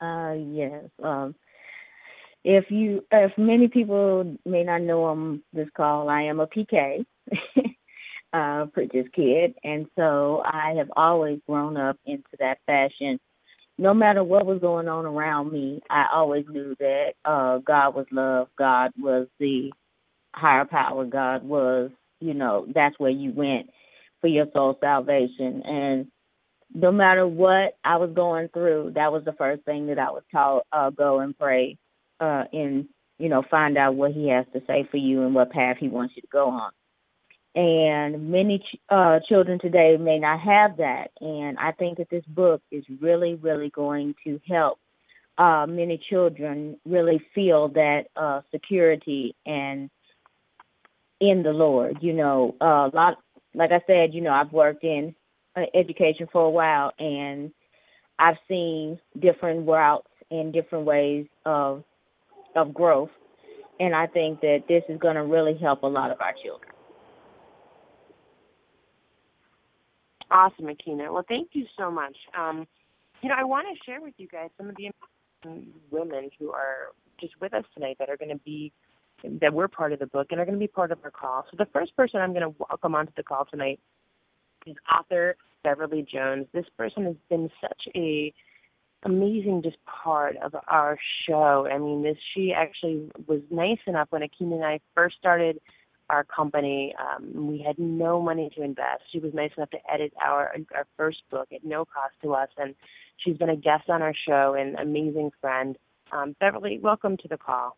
Uh, 0.00 0.34
yes. 0.34 0.84
Um, 1.02 1.34
if 2.44 2.70
you, 2.70 3.04
if 3.10 3.32
many 3.36 3.68
people 3.68 4.36
may 4.44 4.64
not 4.64 4.82
know 4.82 5.04
on 5.04 5.42
this 5.52 5.68
call, 5.76 6.08
I 6.08 6.22
am 6.22 6.40
a 6.40 6.46
PK, 6.46 7.04
uh, 8.32 8.66
preacher's 8.66 9.06
kid, 9.14 9.54
and 9.64 9.86
so 9.96 10.42
I 10.44 10.74
have 10.78 10.90
always 10.96 11.40
grown 11.46 11.76
up 11.76 11.98
into 12.06 12.28
that 12.38 12.58
fashion. 12.66 13.18
No 13.76 13.94
matter 13.94 14.24
what 14.24 14.46
was 14.46 14.60
going 14.60 14.88
on 14.88 15.06
around 15.06 15.52
me, 15.52 15.80
I 15.88 16.06
always 16.12 16.44
knew 16.48 16.74
that 16.80 17.12
uh, 17.24 17.58
God 17.58 17.94
was 17.94 18.06
love. 18.10 18.48
God 18.58 18.90
was 18.98 19.28
the 19.38 19.72
higher 20.34 20.64
power. 20.64 21.04
God 21.04 21.44
was, 21.44 21.90
you 22.20 22.34
know, 22.34 22.66
that's 22.74 22.98
where 22.98 23.10
you 23.10 23.32
went 23.32 23.70
for 24.20 24.26
your 24.28 24.46
soul 24.52 24.76
salvation. 24.80 25.62
And 25.64 26.08
no 26.74 26.92
matter 26.92 27.26
what 27.26 27.76
I 27.84 27.96
was 27.96 28.10
going 28.14 28.48
through, 28.48 28.92
that 28.94 29.12
was 29.12 29.24
the 29.24 29.32
first 29.32 29.64
thing 29.64 29.86
that 29.86 29.98
I 29.98 30.10
was 30.10 30.22
taught, 30.32 30.66
uh, 30.72 30.90
go 30.90 31.20
and 31.20 31.38
pray, 31.38 31.78
uh, 32.20 32.44
and, 32.52 32.88
you 33.18 33.28
know, 33.28 33.42
find 33.50 33.76
out 33.76 33.94
what 33.94 34.12
he 34.12 34.28
has 34.28 34.46
to 34.52 34.60
say 34.66 34.86
for 34.90 34.96
you 34.96 35.22
and 35.24 35.34
what 35.34 35.50
path 35.50 35.76
he 35.78 35.88
wants 35.88 36.14
you 36.16 36.22
to 36.22 36.28
go 36.28 36.48
on. 36.50 36.70
And 37.54 38.30
many 38.30 38.58
ch- 38.58 38.80
uh, 38.88 39.20
children 39.28 39.58
today 39.58 39.96
may 39.98 40.18
not 40.18 40.40
have 40.40 40.76
that. 40.76 41.08
And 41.20 41.58
I 41.58 41.72
think 41.72 41.98
that 41.98 42.10
this 42.10 42.24
book 42.26 42.62
is 42.70 42.84
really, 43.00 43.34
really 43.34 43.70
going 43.70 44.14
to 44.24 44.40
help 44.48 44.78
uh, 45.38 45.66
many 45.68 46.00
children 46.10 46.76
really 46.84 47.22
feel 47.34 47.68
that 47.68 48.06
uh, 48.16 48.40
security 48.50 49.34
and 49.46 49.88
in 51.20 51.42
the 51.42 51.52
Lord. 51.52 51.98
You 52.00 52.12
know, 52.12 52.56
uh, 52.60 52.88
a 52.88 52.90
lot 52.92 53.18
like 53.54 53.70
I 53.72 53.80
said, 53.86 54.14
you 54.14 54.20
know, 54.20 54.32
I've 54.32 54.52
worked 54.52 54.84
in 54.84 55.14
uh, 55.56 55.62
education 55.74 56.28
for 56.30 56.44
a 56.44 56.50
while, 56.50 56.92
and 56.98 57.52
I've 58.18 58.36
seen 58.48 59.00
different 59.18 59.66
routes 59.66 60.08
and 60.30 60.52
different 60.52 60.84
ways 60.84 61.26
of 61.46 61.84
of 62.58 62.74
growth, 62.74 63.10
and 63.80 63.94
I 63.94 64.06
think 64.06 64.40
that 64.40 64.64
this 64.68 64.82
is 64.88 64.98
going 64.98 65.16
to 65.16 65.24
really 65.24 65.56
help 65.56 65.82
a 65.82 65.86
lot 65.86 66.10
of 66.10 66.20
our 66.20 66.34
children. 66.42 66.70
Awesome, 70.30 70.66
Aikyna. 70.66 71.12
Well, 71.12 71.24
thank 71.26 71.50
you 71.52 71.64
so 71.78 71.90
much. 71.90 72.16
Um, 72.38 72.66
you 73.22 73.28
know, 73.28 73.34
I 73.38 73.44
want 73.44 73.66
to 73.72 73.84
share 73.84 74.00
with 74.00 74.14
you 74.18 74.28
guys 74.28 74.50
some 74.58 74.68
of 74.68 74.76
the 74.76 74.90
women 75.90 76.30
who 76.38 76.50
are 76.50 76.92
just 77.20 77.34
with 77.40 77.54
us 77.54 77.64
tonight 77.74 77.96
that 77.98 78.10
are 78.10 78.16
going 78.16 78.30
to 78.30 78.40
be 78.44 78.72
that 79.40 79.52
we're 79.52 79.68
part 79.68 79.92
of 79.92 79.98
the 79.98 80.06
book 80.06 80.28
and 80.30 80.40
are 80.40 80.44
going 80.44 80.54
to 80.54 80.60
be 80.60 80.68
part 80.68 80.92
of 80.92 80.98
our 81.02 81.10
call. 81.10 81.44
So 81.50 81.56
the 81.58 81.66
first 81.72 81.96
person 81.96 82.20
I'm 82.20 82.32
going 82.32 82.42
to 82.42 82.54
welcome 82.58 82.94
onto 82.94 83.12
the 83.16 83.22
call 83.22 83.46
tonight 83.50 83.80
is 84.66 84.76
author 84.92 85.36
Beverly 85.64 86.06
Jones. 86.10 86.46
This 86.52 86.66
person 86.76 87.04
has 87.04 87.16
been 87.28 87.50
such 87.60 87.82
a 87.96 88.32
amazing 89.04 89.62
just 89.62 89.76
part 89.84 90.36
of 90.36 90.54
our 90.68 90.98
show. 91.26 91.68
I 91.70 91.78
mean, 91.78 92.02
this 92.02 92.16
she 92.34 92.52
actually 92.52 93.10
was 93.26 93.40
nice 93.50 93.78
enough 93.86 94.08
when 94.10 94.22
Aikyna 94.22 94.54
and 94.54 94.64
I 94.64 94.80
first 94.94 95.16
started 95.18 95.60
our 96.10 96.24
company. 96.24 96.94
Um, 96.98 97.46
we 97.46 97.62
had 97.64 97.78
no 97.78 98.20
money 98.20 98.50
to 98.56 98.62
invest. 98.62 99.02
She 99.12 99.18
was 99.18 99.34
nice 99.34 99.50
enough 99.56 99.70
to 99.70 99.78
edit 99.92 100.12
our 100.24 100.54
our 100.74 100.86
first 100.96 101.18
book 101.30 101.48
at 101.52 101.64
no 101.64 101.84
cost 101.84 102.14
to 102.22 102.34
us, 102.34 102.48
and 102.56 102.74
she's 103.18 103.36
been 103.36 103.50
a 103.50 103.56
guest 103.56 103.88
on 103.88 104.02
our 104.02 104.14
show 104.26 104.54
and 104.58 104.76
amazing 104.76 105.30
friend. 105.40 105.76
Um, 106.12 106.34
Beverly, 106.40 106.78
welcome 106.82 107.16
to 107.18 107.28
the 107.28 107.36
call. 107.36 107.76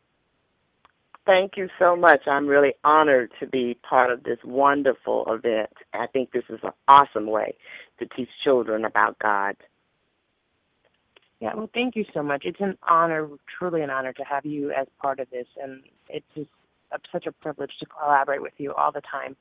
Thank 1.26 1.56
you 1.56 1.68
so 1.78 1.96
much. 1.96 2.22
I'm 2.26 2.46
really 2.46 2.72
honored 2.82 3.30
to 3.40 3.46
be 3.46 3.78
part 3.88 4.10
of 4.10 4.22
this 4.22 4.38
wonderful 4.42 5.24
event. 5.28 5.70
I 5.92 6.06
think 6.06 6.32
this 6.32 6.44
is 6.48 6.60
an 6.62 6.70
awesome 6.88 7.26
way 7.26 7.56
to 7.98 8.06
teach 8.06 8.30
children 8.42 8.84
about 8.84 9.18
God. 9.18 9.56
Yeah, 11.40 11.54
well, 11.54 11.70
thank 11.72 11.96
you 11.96 12.04
so 12.12 12.22
much. 12.22 12.42
It's 12.44 12.60
an 12.60 12.76
honor, 12.88 13.26
truly 13.58 13.80
an 13.80 13.88
honor 13.90 14.12
to 14.12 14.24
have 14.24 14.44
you 14.44 14.72
as 14.72 14.86
part 15.00 15.20
of 15.20 15.30
this, 15.30 15.46
and 15.60 15.82
it's 16.08 16.26
just 16.34 16.50
such 17.10 17.26
a 17.26 17.32
privilege 17.32 17.72
to 17.80 17.86
collaborate 17.86 18.42
with 18.42 18.52
you 18.58 18.74
all 18.74 18.92
the 18.92 19.00
time. 19.00 19.36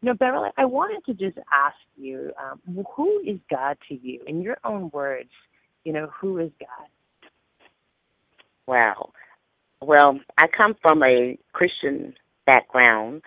You 0.00 0.08
know, 0.08 0.14
Beverly, 0.14 0.50
I 0.56 0.64
wanted 0.64 1.04
to 1.06 1.14
just 1.14 1.38
ask 1.52 1.76
you, 1.96 2.32
um, 2.42 2.84
who 2.96 3.20
is 3.20 3.38
God 3.48 3.78
to 3.88 3.94
you? 3.94 4.20
In 4.26 4.42
your 4.42 4.58
own 4.64 4.90
words, 4.92 5.30
you 5.84 5.92
know, 5.92 6.08
who 6.20 6.38
is 6.38 6.50
God? 6.58 6.88
Wow. 8.66 9.12
Well, 9.80 10.18
I 10.36 10.46
come 10.48 10.74
from 10.82 11.02
a 11.02 11.38
Christian 11.52 12.14
background. 12.44 13.22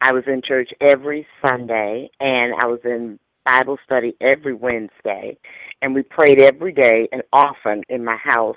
I 0.00 0.12
was 0.12 0.24
in 0.26 0.42
church 0.46 0.70
every 0.80 1.26
Sunday, 1.44 2.10
and 2.20 2.54
I 2.60 2.66
was 2.66 2.80
in 2.84 3.18
Bible 3.44 3.78
study 3.84 4.14
every 4.20 4.54
Wednesday, 4.54 5.36
and 5.80 5.94
we 5.94 6.02
prayed 6.02 6.40
every 6.40 6.72
day 6.72 7.08
and 7.12 7.22
often 7.32 7.82
in 7.88 8.04
my 8.04 8.16
house. 8.16 8.56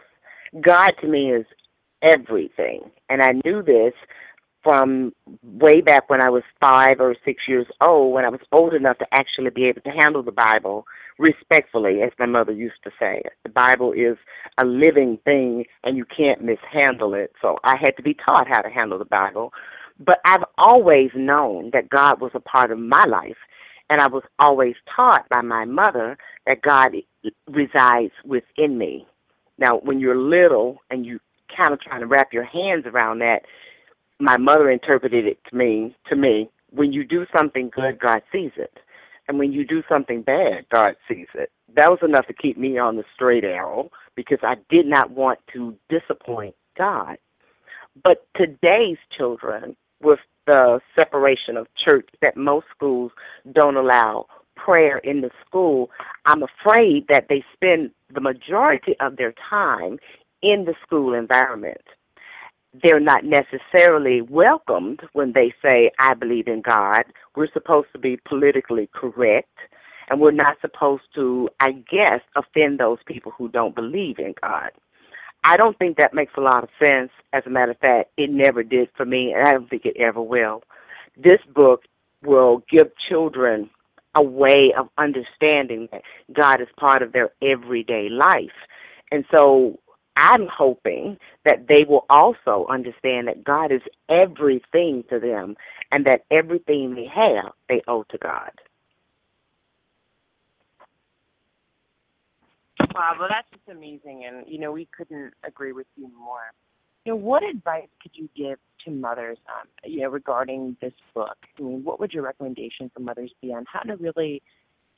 God 0.61 0.91
to 1.01 1.07
me 1.07 1.31
is 1.31 1.45
everything, 2.01 2.91
and 3.09 3.21
I 3.21 3.33
knew 3.43 3.61
this 3.63 3.93
from 4.65 5.13
way 5.43 5.79
back 5.79 6.09
when 6.09 6.21
I 6.21 6.29
was 6.29 6.41
five 6.59 6.99
or 6.99 7.15
six 7.23 7.43
years 7.47 7.67
old, 7.81 8.13
when 8.13 8.25
I 8.25 8.29
was 8.29 8.41
old 8.51 8.73
enough 8.73 8.97
to 8.97 9.05
actually 9.11 9.51
be 9.51 9.65
able 9.65 9.81
to 9.81 9.91
handle 9.91 10.23
the 10.23 10.31
Bible 10.31 10.85
respectfully, 11.19 12.01
as 12.01 12.11
my 12.17 12.25
mother 12.25 12.51
used 12.51 12.83
to 12.83 12.91
say. 12.99 13.21
The 13.43 13.49
Bible 13.49 13.93
is 13.93 14.17
a 14.57 14.65
living 14.65 15.19
thing 15.23 15.65
and 15.83 15.95
you 15.95 16.05
can't 16.05 16.41
mishandle 16.41 17.13
it. 17.13 17.31
So 17.41 17.57
I 17.63 17.75
had 17.77 17.95
to 17.97 18.03
be 18.03 18.15
taught 18.15 18.47
how 18.47 18.61
to 18.61 18.69
handle 18.69 18.97
the 18.97 19.05
Bible. 19.05 19.53
But 19.99 20.19
I've 20.25 20.43
always 20.57 21.11
known 21.15 21.69
that 21.73 21.89
God 21.89 22.19
was 22.19 22.31
a 22.33 22.39
part 22.39 22.71
of 22.71 22.79
my 22.79 23.05
life. 23.05 23.37
And 23.89 24.01
I 24.01 24.07
was 24.07 24.23
always 24.39 24.75
taught 24.95 25.27
by 25.29 25.41
my 25.41 25.65
mother 25.65 26.17
that 26.47 26.61
God 26.61 26.91
resides 27.47 28.13
within 28.25 28.77
me. 28.77 29.05
Now, 29.57 29.77
when 29.77 29.99
you're 29.99 30.17
little 30.17 30.79
and 30.89 31.05
you 31.05 31.19
kind 31.55 31.73
of 31.73 31.79
trying 31.81 32.01
to 32.01 32.07
wrap 32.07 32.33
your 32.33 32.43
hands 32.43 32.85
around 32.85 33.19
that, 33.19 33.41
my 34.19 34.37
mother 34.37 34.69
interpreted 34.69 35.25
it 35.25 35.39
to 35.49 35.55
me 35.55 35.95
to 36.09 36.15
me 36.15 36.49
when 36.71 36.93
you 36.93 37.03
do 37.03 37.25
something 37.37 37.69
good 37.73 37.99
god 37.99 38.21
sees 38.31 38.51
it. 38.57 38.73
And 39.27 39.39
when 39.39 39.51
you 39.51 39.65
do 39.65 39.83
something 39.89 40.21
bad 40.21 40.65
god 40.73 40.95
sees 41.07 41.27
it. 41.33 41.51
That 41.75 41.89
was 41.89 41.99
enough 42.03 42.27
to 42.27 42.33
keep 42.33 42.57
me 42.57 42.77
on 42.77 42.95
the 42.95 43.03
straight 43.13 43.43
arrow 43.43 43.91
because 44.15 44.39
i 44.43 44.55
did 44.69 44.85
not 44.85 45.11
want 45.11 45.39
to 45.53 45.75
disappoint 45.89 46.55
god. 46.77 47.17
But 48.03 48.27
today's 48.35 48.97
children 49.17 49.75
with 50.01 50.19
the 50.45 50.79
separation 50.95 51.57
of 51.57 51.67
church 51.87 52.07
that 52.21 52.37
most 52.37 52.65
schools 52.75 53.11
don't 53.53 53.77
allow 53.77 54.27
prayer 54.55 54.97
in 54.99 55.21
the 55.21 55.31
school 55.45 55.89
i'm 56.25 56.43
afraid 56.43 57.05
that 57.09 57.27
they 57.29 57.43
spend 57.53 57.91
the 58.13 58.21
majority 58.21 58.95
of 58.99 59.17
their 59.17 59.33
time 59.49 59.97
in 60.41 60.65
the 60.65 60.75
school 60.85 61.13
environment 61.13 61.81
they're 62.83 62.99
not 62.99 63.23
necessarily 63.23 64.21
welcomed 64.21 65.01
when 65.13 65.33
they 65.33 65.53
say, 65.61 65.91
I 65.99 66.13
believe 66.13 66.47
in 66.47 66.61
God. 66.61 67.03
We're 67.35 67.51
supposed 67.53 67.87
to 67.93 67.99
be 67.99 68.19
politically 68.27 68.89
correct, 68.93 69.57
and 70.09 70.19
we're 70.19 70.31
not 70.31 70.57
supposed 70.61 71.03
to, 71.15 71.49
I 71.59 71.71
guess, 71.71 72.21
offend 72.35 72.79
those 72.79 72.99
people 73.05 73.31
who 73.37 73.49
don't 73.49 73.75
believe 73.75 74.19
in 74.19 74.33
God. 74.41 74.71
I 75.47 75.57
don't 75.57 75.77
think 75.77 75.97
that 75.97 76.13
makes 76.15 76.33
a 76.37 76.41
lot 76.41 76.63
of 76.63 76.69
sense. 76.83 77.11
As 77.31 77.43
a 77.45 77.51
matter 77.51 77.71
of 77.71 77.77
fact, 77.77 78.09
it 78.17 78.31
never 78.31 78.63
did 78.63 78.89
for 78.97 79.05
me, 79.05 79.31
and 79.31 79.47
I 79.47 79.51
don't 79.51 79.69
think 79.69 79.85
it 79.85 79.95
ever 79.95 80.19
will. 80.21 80.63
This 81.15 81.39
book 81.53 81.83
will 82.23 82.63
give 82.69 82.87
children 83.07 83.69
a 84.15 84.23
way 84.23 84.73
of 84.75 84.89
understanding 84.97 85.87
that 85.91 86.01
God 86.33 86.61
is 86.61 86.67
part 86.79 87.03
of 87.03 87.13
their 87.13 87.29
everyday 87.43 88.09
life. 88.09 88.57
And 89.11 89.23
so 89.31 89.77
I'm 90.17 90.47
hoping 90.51 91.17
that 91.43 91.67
they 91.67 91.85
will 91.87 92.05
also 92.09 92.65
understand 92.67 93.27
that 93.27 93.43
God 93.43 93.71
is 93.71 93.81
everything 94.09 95.03
to 95.11 95.19
them 95.19 95.57
and 95.91 96.05
that 96.07 96.23
everything 96.31 96.95
they 96.95 97.05
have, 97.13 97.51
they 97.69 97.83
owe 97.87 98.03
to 98.09 98.17
God. 98.17 98.51
Wow, 102.93 103.15
well, 103.19 103.29
that's 103.29 103.49
just 103.49 103.67
amazing. 103.69 104.25
And, 104.25 104.45
you 104.47 104.59
know, 104.59 104.71
we 104.71 104.87
couldn't 104.95 105.33
agree 105.43 105.71
with 105.71 105.87
you 105.95 106.09
more. 106.17 106.53
You 107.05 107.13
know, 107.13 107.17
what 107.17 107.43
advice 107.43 107.87
could 108.01 108.11
you 108.15 108.29
give 108.35 108.57
to 108.85 108.91
mothers, 108.91 109.37
um, 109.47 109.67
you 109.83 110.01
know, 110.01 110.09
regarding 110.09 110.75
this 110.81 110.93
book? 111.13 111.37
I 111.57 111.61
mean, 111.61 111.83
what 111.83 111.99
would 111.99 112.13
your 112.13 112.23
recommendation 112.23 112.89
for 112.93 112.99
mothers 112.99 113.31
be 113.41 113.53
on 113.53 113.65
how 113.71 113.81
to 113.81 113.95
really 113.95 114.41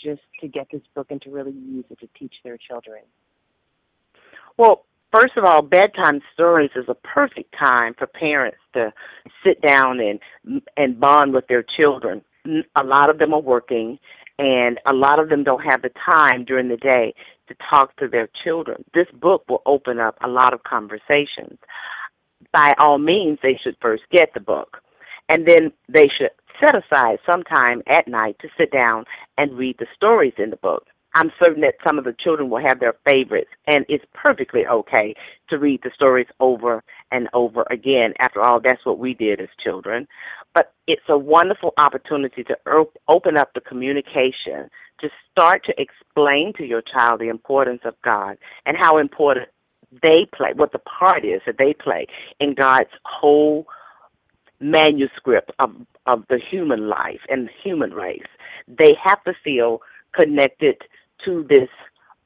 just 0.01 0.21
to 0.41 0.47
get 0.47 0.67
this 0.71 0.81
book 0.95 1.07
and 1.09 1.21
to 1.23 1.29
really 1.29 1.51
use 1.51 1.85
it 1.89 1.99
to 1.99 2.07
teach 2.17 2.35
their 2.43 2.57
children? 2.57 3.01
Well, 4.57 4.85
first 5.11 5.37
of 5.37 5.43
all, 5.43 5.61
bedtime 5.61 6.21
stories 6.33 6.71
is 6.75 6.85
a 6.87 6.95
perfect 6.95 7.53
time 7.57 7.93
for 7.97 8.07
parents 8.07 8.59
to 8.73 8.93
sit 9.43 9.61
down 9.61 9.99
and 9.99 10.61
and 10.75 10.99
bond 10.99 11.33
with 11.33 11.47
their 11.47 11.63
children. 11.63 12.21
A 12.75 12.83
lot 12.83 13.09
of 13.09 13.17
them 13.17 13.33
are 13.33 13.41
working, 13.41 13.99
and 14.39 14.79
a 14.85 14.93
lot 14.93 15.19
of 15.19 15.29
them 15.29 15.43
don't 15.43 15.63
have 15.63 15.81
the 15.81 15.91
time 16.05 16.45
during 16.45 16.69
the 16.69 16.77
day 16.77 17.13
to 17.47 17.55
talk 17.69 17.95
to 17.97 18.07
their 18.07 18.29
children. 18.43 18.83
This 18.93 19.07
book 19.13 19.43
will 19.47 19.61
open 19.65 19.99
up 19.99 20.17
a 20.23 20.27
lot 20.27 20.53
of 20.53 20.63
conversations. 20.63 21.57
By 22.53 22.73
all 22.77 22.97
means, 22.97 23.39
they 23.41 23.59
should 23.61 23.77
first 23.81 24.03
get 24.11 24.33
the 24.33 24.39
book, 24.39 24.77
and 25.29 25.47
then 25.47 25.71
they 25.89 26.07
should 26.17 26.31
set 26.59 26.75
aside 26.75 27.19
some 27.29 27.43
time 27.43 27.81
at 27.87 28.07
night 28.07 28.37
to 28.41 28.49
sit 28.57 28.71
down 28.71 29.05
and 29.37 29.57
read 29.57 29.77
the 29.79 29.87
stories 29.95 30.33
in 30.37 30.49
the 30.49 30.57
book. 30.57 30.87
I'm 31.17 31.31
certain 31.43 31.61
that 31.61 31.73
some 31.83 31.97
of 31.97 32.03
the 32.05 32.15
children 32.23 32.51
will 32.51 32.61
have 32.61 32.79
their 32.79 32.93
favorites, 33.09 33.49
and 33.65 33.83
it's 33.89 34.05
perfectly 34.13 34.67
okay 34.67 35.15
to 35.49 35.57
read 35.57 35.81
the 35.83 35.89
stories 35.95 36.27
over 36.39 36.83
and 37.11 37.27
over 37.33 37.65
again. 37.71 38.13
After 38.19 38.39
all, 38.39 38.59
that's 38.63 38.85
what 38.85 38.99
we 38.99 39.15
did 39.15 39.41
as 39.41 39.47
children. 39.63 40.07
But 40.53 40.73
it's 40.85 41.01
a 41.09 41.17
wonderful 41.17 41.73
opportunity 41.79 42.43
to 42.43 42.55
open 43.07 43.35
up 43.35 43.49
the 43.55 43.61
communication, 43.61 44.69
to 44.99 45.09
start 45.31 45.65
to 45.65 45.73
explain 45.81 46.53
to 46.57 46.63
your 46.63 46.83
child 46.83 47.19
the 47.19 47.29
importance 47.29 47.81
of 47.83 47.95
God 48.03 48.37
and 48.67 48.77
how 48.77 48.99
important 48.99 49.47
they 50.03 50.27
play, 50.35 50.51
what 50.55 50.71
the 50.71 50.79
part 50.79 51.25
is 51.25 51.41
that 51.47 51.57
they 51.57 51.73
play 51.73 52.05
in 52.39 52.53
God's 52.53 52.91
whole 53.05 53.65
manuscript 54.59 55.49
of, 55.57 55.71
of 56.05 56.25
the 56.29 56.39
human 56.51 56.89
life 56.89 57.21
and 57.27 57.47
the 57.47 57.51
human 57.63 57.91
race. 57.91 58.21
They 58.67 58.95
have 59.03 59.23
to 59.23 59.33
feel 59.43 59.81
connected 60.13 60.77
to 61.25 61.45
this 61.49 61.69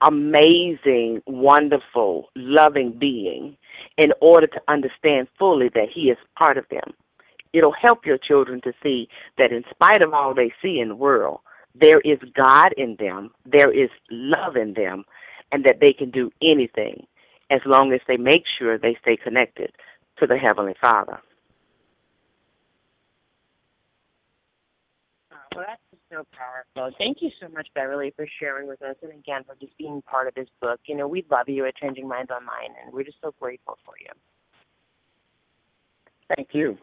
amazing, 0.02 1.22
wonderful, 1.28 2.30
loving 2.36 2.92
being 2.98 3.56
in 3.98 4.12
order 4.22 4.48
to 4.48 4.62
understand 4.68 5.28
fully 5.38 5.70
that 5.70 5.90
He 5.94 6.10
is 6.10 6.18
part 6.38 6.58
of 6.58 6.66
them. 6.70 6.94
It'll 7.54 7.74
help 7.74 8.06
your 8.06 8.18
children 8.18 8.62
to 8.62 8.74
see 8.82 9.10
that 9.38 9.52
in 9.52 9.64
spite 9.70 10.02
of 10.02 10.14
all 10.14 10.34
they 10.34 10.54
see 10.62 10.80
in 10.80 10.90
the 10.90 10.96
world, 10.96 11.42
there 11.76 12.00
is 12.02 12.18
God 12.34 12.74
in 12.78 12.96
them, 13.00 13.32
there 13.46 13.72
is 13.72 13.90
love 14.10 14.56
in 14.56 14.74
them, 14.74 15.04
and 15.52 15.64
that 15.66 15.80
they 15.80 15.94
can 15.94 16.12
do 16.12 16.32
anything 16.42 17.06
as 17.50 17.62
long 17.66 17.92
as 17.94 18.00
they 18.08 18.18
make 18.18 18.44
sure 18.58 18.78
they 18.78 18.98
stay 19.02 19.18
connected 19.18 19.72
to 20.18 20.26
the 20.26 20.38
Heavenly 20.38 20.76
Father. 20.82 21.20
Uh, 25.32 25.36
well, 25.56 25.66
that's 25.68 25.82
so 26.12 26.26
powerful. 26.38 26.96
Thank 26.98 27.18
you 27.22 27.30
so 27.42 27.48
much, 27.50 27.68
Beverly, 27.74 28.14
for 28.16 28.28
sharing 28.40 28.68
with 28.68 28.82
us 28.82 28.96
and 29.02 29.12
again 29.12 29.44
for 29.46 29.56
just 29.60 29.78
being 29.78 30.02
part 30.02 30.28
of 30.28 30.36
this 30.36 30.48
book. 30.62 30.80
You 30.86 30.98
know, 30.98 31.08
we 31.08 31.26
love 31.32 31.48
you 31.48 31.66
at 31.66 31.76
Changing 31.78 32.08
Minds 32.08 32.32
Online 32.32 32.76
and 32.84 32.94
we're 32.94 33.04
just 33.04 33.18
so 33.22 33.34
grateful 33.40 33.78
for 33.86 33.94
you. 34.00 34.12
Thank 36.36 36.50
you. 36.54 36.78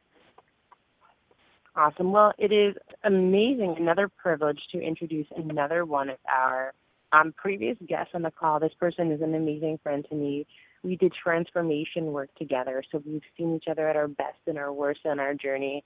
Awesome. 1.77 2.11
Well, 2.11 2.33
it 2.39 2.53
is 2.53 2.75
amazing, 3.05 3.77
another 3.79 4.09
privilege 4.09 4.59
to 4.73 4.81
introduce 4.81 5.27
another 5.37 5.85
one 5.85 6.09
of 6.09 6.19
our 6.29 6.73
um, 7.13 7.33
previous 7.37 7.77
guests 7.87 8.13
on 8.15 8.23
the 8.23 8.31
call. 8.31 8.59
This 8.59 8.73
person 8.81 9.13
is 9.13 9.23
an 9.23 9.35
amazing 9.35 9.79
friend 9.83 10.05
to 10.11 10.15
me. 10.15 10.47
We 10.83 10.97
did 10.97 11.13
transformation 11.13 12.07
work 12.07 12.35
together, 12.37 12.83
so 12.91 13.03
we've 13.05 13.23
seen 13.37 13.55
each 13.57 13.69
other 13.71 13.89
at 13.89 13.97
our 13.97 14.09
best 14.09 14.39
and 14.47 14.59
our 14.59 14.73
worst 14.73 15.01
on 15.07 15.19
our 15.21 15.35
journey. 15.35 15.85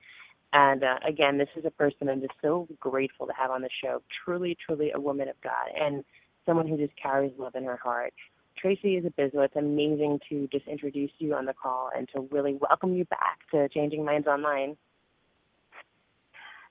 And 0.52 0.85
uh, 0.85 0.99
again, 1.06 1.38
this 1.38 1.49
is 1.56 1.64
a 1.64 1.71
person 1.71 2.09
I'm 2.09 2.21
just 2.21 2.35
so 2.42 2.68
grateful 2.78 3.26
to 3.26 3.32
have 3.32 3.50
on 3.50 3.62
the 3.62 3.71
show. 3.82 4.02
Truly, 4.25 4.56
truly 4.66 4.90
a 4.94 5.00
woman 5.00 5.28
of 5.28 5.37
God 5.42 5.71
and 5.78 6.04
someone 6.44 6.68
who 6.68 6.76
just 6.76 6.92
carries 7.00 7.32
love 7.38 7.54
in 7.54 7.64
her 7.64 7.76
heart. 7.76 8.12
Tracy 8.59 8.97
is 8.97 9.04
a 9.04 9.09
Isabizzo, 9.09 9.44
it's 9.44 9.56
amazing 9.56 10.21
to 10.28 10.47
just 10.52 10.66
introduce 10.66 11.11
you 11.18 11.35
on 11.35 11.47
the 11.47 11.54
call 11.54 11.90
and 11.97 12.09
to 12.14 12.28
really 12.30 12.59
welcome 12.61 12.94
you 12.94 13.04
back 13.06 13.38
to 13.50 13.68
Changing 13.71 14.04
Minds 14.04 14.26
Online. 14.26 14.76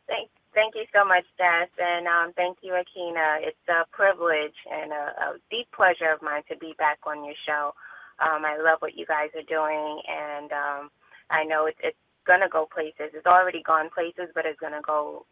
Thank, 0.08 0.30
thank 0.54 0.76
you 0.76 0.86
so 0.94 1.04
much, 1.04 1.26
Jess, 1.38 1.70
and 1.80 2.08
um, 2.08 2.34
thank 2.34 2.60
you, 2.62 2.74
Aikyna. 2.74 3.42
It's 3.42 3.68
a 3.68 3.86
privilege 3.92 4.56
and 4.72 4.92
a, 4.92 4.96
a 4.96 5.38
deep 5.50 5.68
pleasure 5.76 6.12
of 6.14 6.22
mine 6.22 6.44
to 6.50 6.58
be 6.58 6.76
back 6.78 7.00
on 7.06 7.26
your 7.26 7.36
show. 7.48 7.74
Um, 8.20 8.46
I 8.46 8.58
love 8.62 8.80
what 8.80 8.96
you 8.96 9.06
guys 9.06 9.30
are 9.36 9.48
doing, 9.50 10.02
and 10.08 10.52
um, 10.52 10.90
I 11.32 11.44
know 11.44 11.66
it's, 11.66 11.80
it's 11.84 11.98
to 12.28 12.50
go 12.51 12.68
places. 12.72 13.13
It's 13.13 13.25
already 13.25 13.62
gone 13.63 13.90
places, 13.94 14.32
but 14.34 14.46
it's 14.46 14.60
to 14.60 14.82
go 14.86 15.25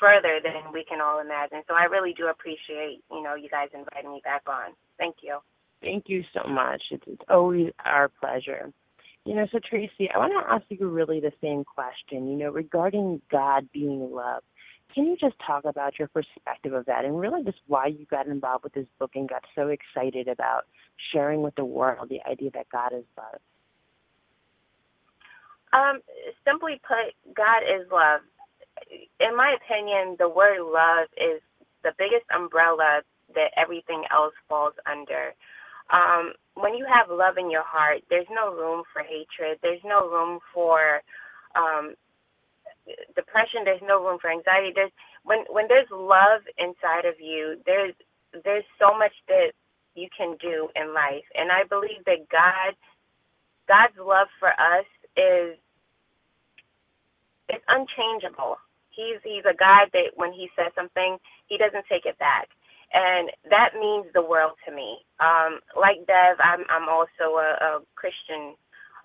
further 0.00 0.40
than 0.42 0.72
we 0.72 0.84
can 0.84 1.00
all 1.00 1.20
imagine. 1.20 1.62
So 1.68 1.74
I 1.74 1.84
really 1.84 2.14
do 2.14 2.28
appreciate, 2.28 3.02
you 3.10 3.22
know, 3.22 3.34
you 3.34 3.48
guys 3.48 3.68
inviting 3.74 4.12
me 4.12 4.20
back 4.24 4.42
on. 4.48 4.72
Thank 4.98 5.16
you. 5.22 5.38
Thank 5.82 6.04
you 6.08 6.22
so 6.34 6.48
much. 6.48 6.82
It's, 6.90 7.04
it's 7.06 7.22
always 7.28 7.72
our 7.84 8.08
pleasure. 8.08 8.72
You 9.26 9.34
know, 9.34 9.46
so 9.52 9.58
Tracy, 9.58 10.08
I 10.12 10.18
want 10.18 10.32
to 10.32 10.52
ask 10.52 10.64
you 10.68 10.88
really 10.88 11.20
the 11.20 11.32
same 11.42 11.64
question, 11.64 12.28
you 12.28 12.36
know, 12.36 12.50
regarding 12.50 13.20
God 13.30 13.68
being 13.72 14.10
love. 14.10 14.42
Can 14.94 15.04
you 15.04 15.16
just 15.16 15.36
talk 15.46 15.64
about 15.64 15.98
your 15.98 16.08
perspective 16.08 16.72
of 16.72 16.86
that 16.86 17.04
and 17.04 17.20
really 17.20 17.44
just 17.44 17.58
why 17.66 17.86
you 17.86 18.06
got 18.10 18.26
involved 18.26 18.64
with 18.64 18.72
this 18.72 18.88
book 18.98 19.12
and 19.14 19.28
got 19.28 19.44
so 19.54 19.68
excited 19.68 20.26
about 20.26 20.62
sharing 21.12 21.42
with 21.42 21.54
the 21.54 21.64
world 21.64 22.08
the 22.08 22.18
idea 22.28 22.50
that 22.54 22.68
God 22.70 22.92
is 22.92 23.04
love? 23.16 23.40
Um, 25.72 26.00
simply 26.46 26.80
put, 26.86 27.14
God 27.34 27.62
is 27.62 27.86
love. 27.92 28.20
In 29.20 29.36
my 29.36 29.56
opinion, 29.56 30.16
the 30.18 30.28
word 30.28 30.60
love 30.62 31.08
is 31.16 31.42
the 31.84 31.92
biggest 31.98 32.26
umbrella 32.34 33.02
that 33.34 33.52
everything 33.56 34.04
else 34.12 34.34
falls 34.48 34.74
under. 34.90 35.34
Um, 35.92 36.34
when 36.54 36.74
you 36.74 36.86
have 36.86 37.10
love 37.10 37.36
in 37.38 37.50
your 37.50 37.64
heart, 37.66 38.02
there's 38.10 38.28
no 38.30 38.54
room 38.54 38.84
for 38.92 39.02
hatred. 39.02 39.58
There's 39.62 39.82
no 39.84 40.08
room 40.10 40.40
for 40.54 41.02
um, 41.56 41.94
depression. 43.16 43.62
There's 43.64 43.82
no 43.86 44.04
room 44.04 44.18
for 44.20 44.30
anxiety. 44.30 44.72
There's 44.74 44.92
when 45.24 45.44
when 45.50 45.66
there's 45.68 45.88
love 45.92 46.42
inside 46.58 47.06
of 47.06 47.16
you, 47.20 47.58
there's 47.66 47.94
there's 48.44 48.64
so 48.78 48.96
much 48.96 49.12
that 49.28 49.52
you 49.94 50.08
can 50.16 50.36
do 50.40 50.68
in 50.76 50.94
life, 50.94 51.26
and 51.34 51.50
I 51.52 51.64
believe 51.68 52.04
that 52.06 52.28
God 52.30 52.74
God's 53.68 53.98
love 53.98 54.28
for 54.40 54.50
us 54.50 54.86
is 55.16 55.58
it's 57.48 57.64
unchangeable. 57.68 58.58
He's 58.90 59.18
he's 59.24 59.44
a 59.48 59.56
guy 59.56 59.86
that 59.92 60.14
when 60.16 60.32
he 60.32 60.48
says 60.56 60.72
something, 60.74 61.18
he 61.46 61.58
doesn't 61.58 61.86
take 61.88 62.06
it 62.06 62.18
back 62.18 62.48
and 62.92 63.30
that 63.50 63.74
means 63.78 64.06
the 64.14 64.22
world 64.22 64.52
to 64.66 64.74
me. 64.74 64.98
Um, 65.20 65.60
like 65.78 66.06
Bev, 66.06 66.38
I'm 66.42 66.64
I'm 66.70 66.88
also 66.88 67.38
a, 67.38 67.50
a 67.60 67.80
Christian 67.94 68.54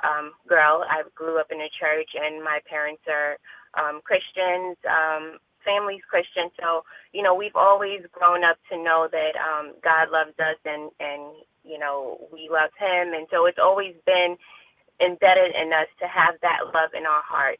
um, 0.03 0.33
girl. 0.47 0.83
I 0.89 1.03
grew 1.15 1.39
up 1.39 1.47
in 1.51 1.61
a 1.61 1.69
church, 1.79 2.09
and 2.15 2.43
my 2.43 2.59
parents 2.69 3.03
are 3.09 3.37
um, 3.77 4.01
Christians. 4.03 4.77
Um, 4.85 5.37
family's 5.65 6.01
Christian, 6.09 6.49
so 6.59 6.83
you 7.13 7.21
know 7.23 7.35
we've 7.35 7.55
always 7.55 8.01
grown 8.11 8.43
up 8.43 8.57
to 8.71 8.77
know 8.77 9.07
that 9.11 9.33
um, 9.37 9.73
God 9.83 10.09
loves 10.11 10.37
us, 10.39 10.57
and 10.65 10.89
and 10.99 11.33
you 11.63 11.77
know 11.77 12.19
we 12.33 12.49
love 12.51 12.71
Him, 12.79 13.13
and 13.13 13.27
so 13.31 13.45
it's 13.45 13.61
always 13.61 13.93
been 14.05 14.37
embedded 15.01 15.55
in 15.55 15.73
us 15.73 15.89
to 15.99 16.07
have 16.07 16.35
that 16.41 16.71
love 16.73 16.91
in 16.97 17.05
our 17.05 17.23
heart. 17.23 17.59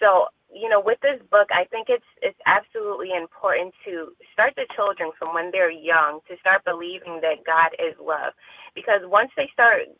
So 0.00 0.26
you 0.52 0.68
know, 0.68 0.80
with 0.80 0.98
this 1.02 1.20
book, 1.30 1.48
I 1.50 1.64
think 1.64 1.88
it's 1.90 2.06
it's 2.22 2.38
absolutely 2.46 3.10
important 3.16 3.74
to 3.84 4.12
start 4.32 4.54
the 4.56 4.66
children 4.76 5.10
from 5.18 5.34
when 5.34 5.50
they're 5.50 5.70
young 5.70 6.20
to 6.28 6.36
start 6.40 6.64
believing 6.64 7.20
that 7.22 7.44
God 7.46 7.74
is 7.82 7.94
love, 8.00 8.32
because 8.74 9.02
once 9.04 9.30
they 9.36 9.50
start 9.52 9.90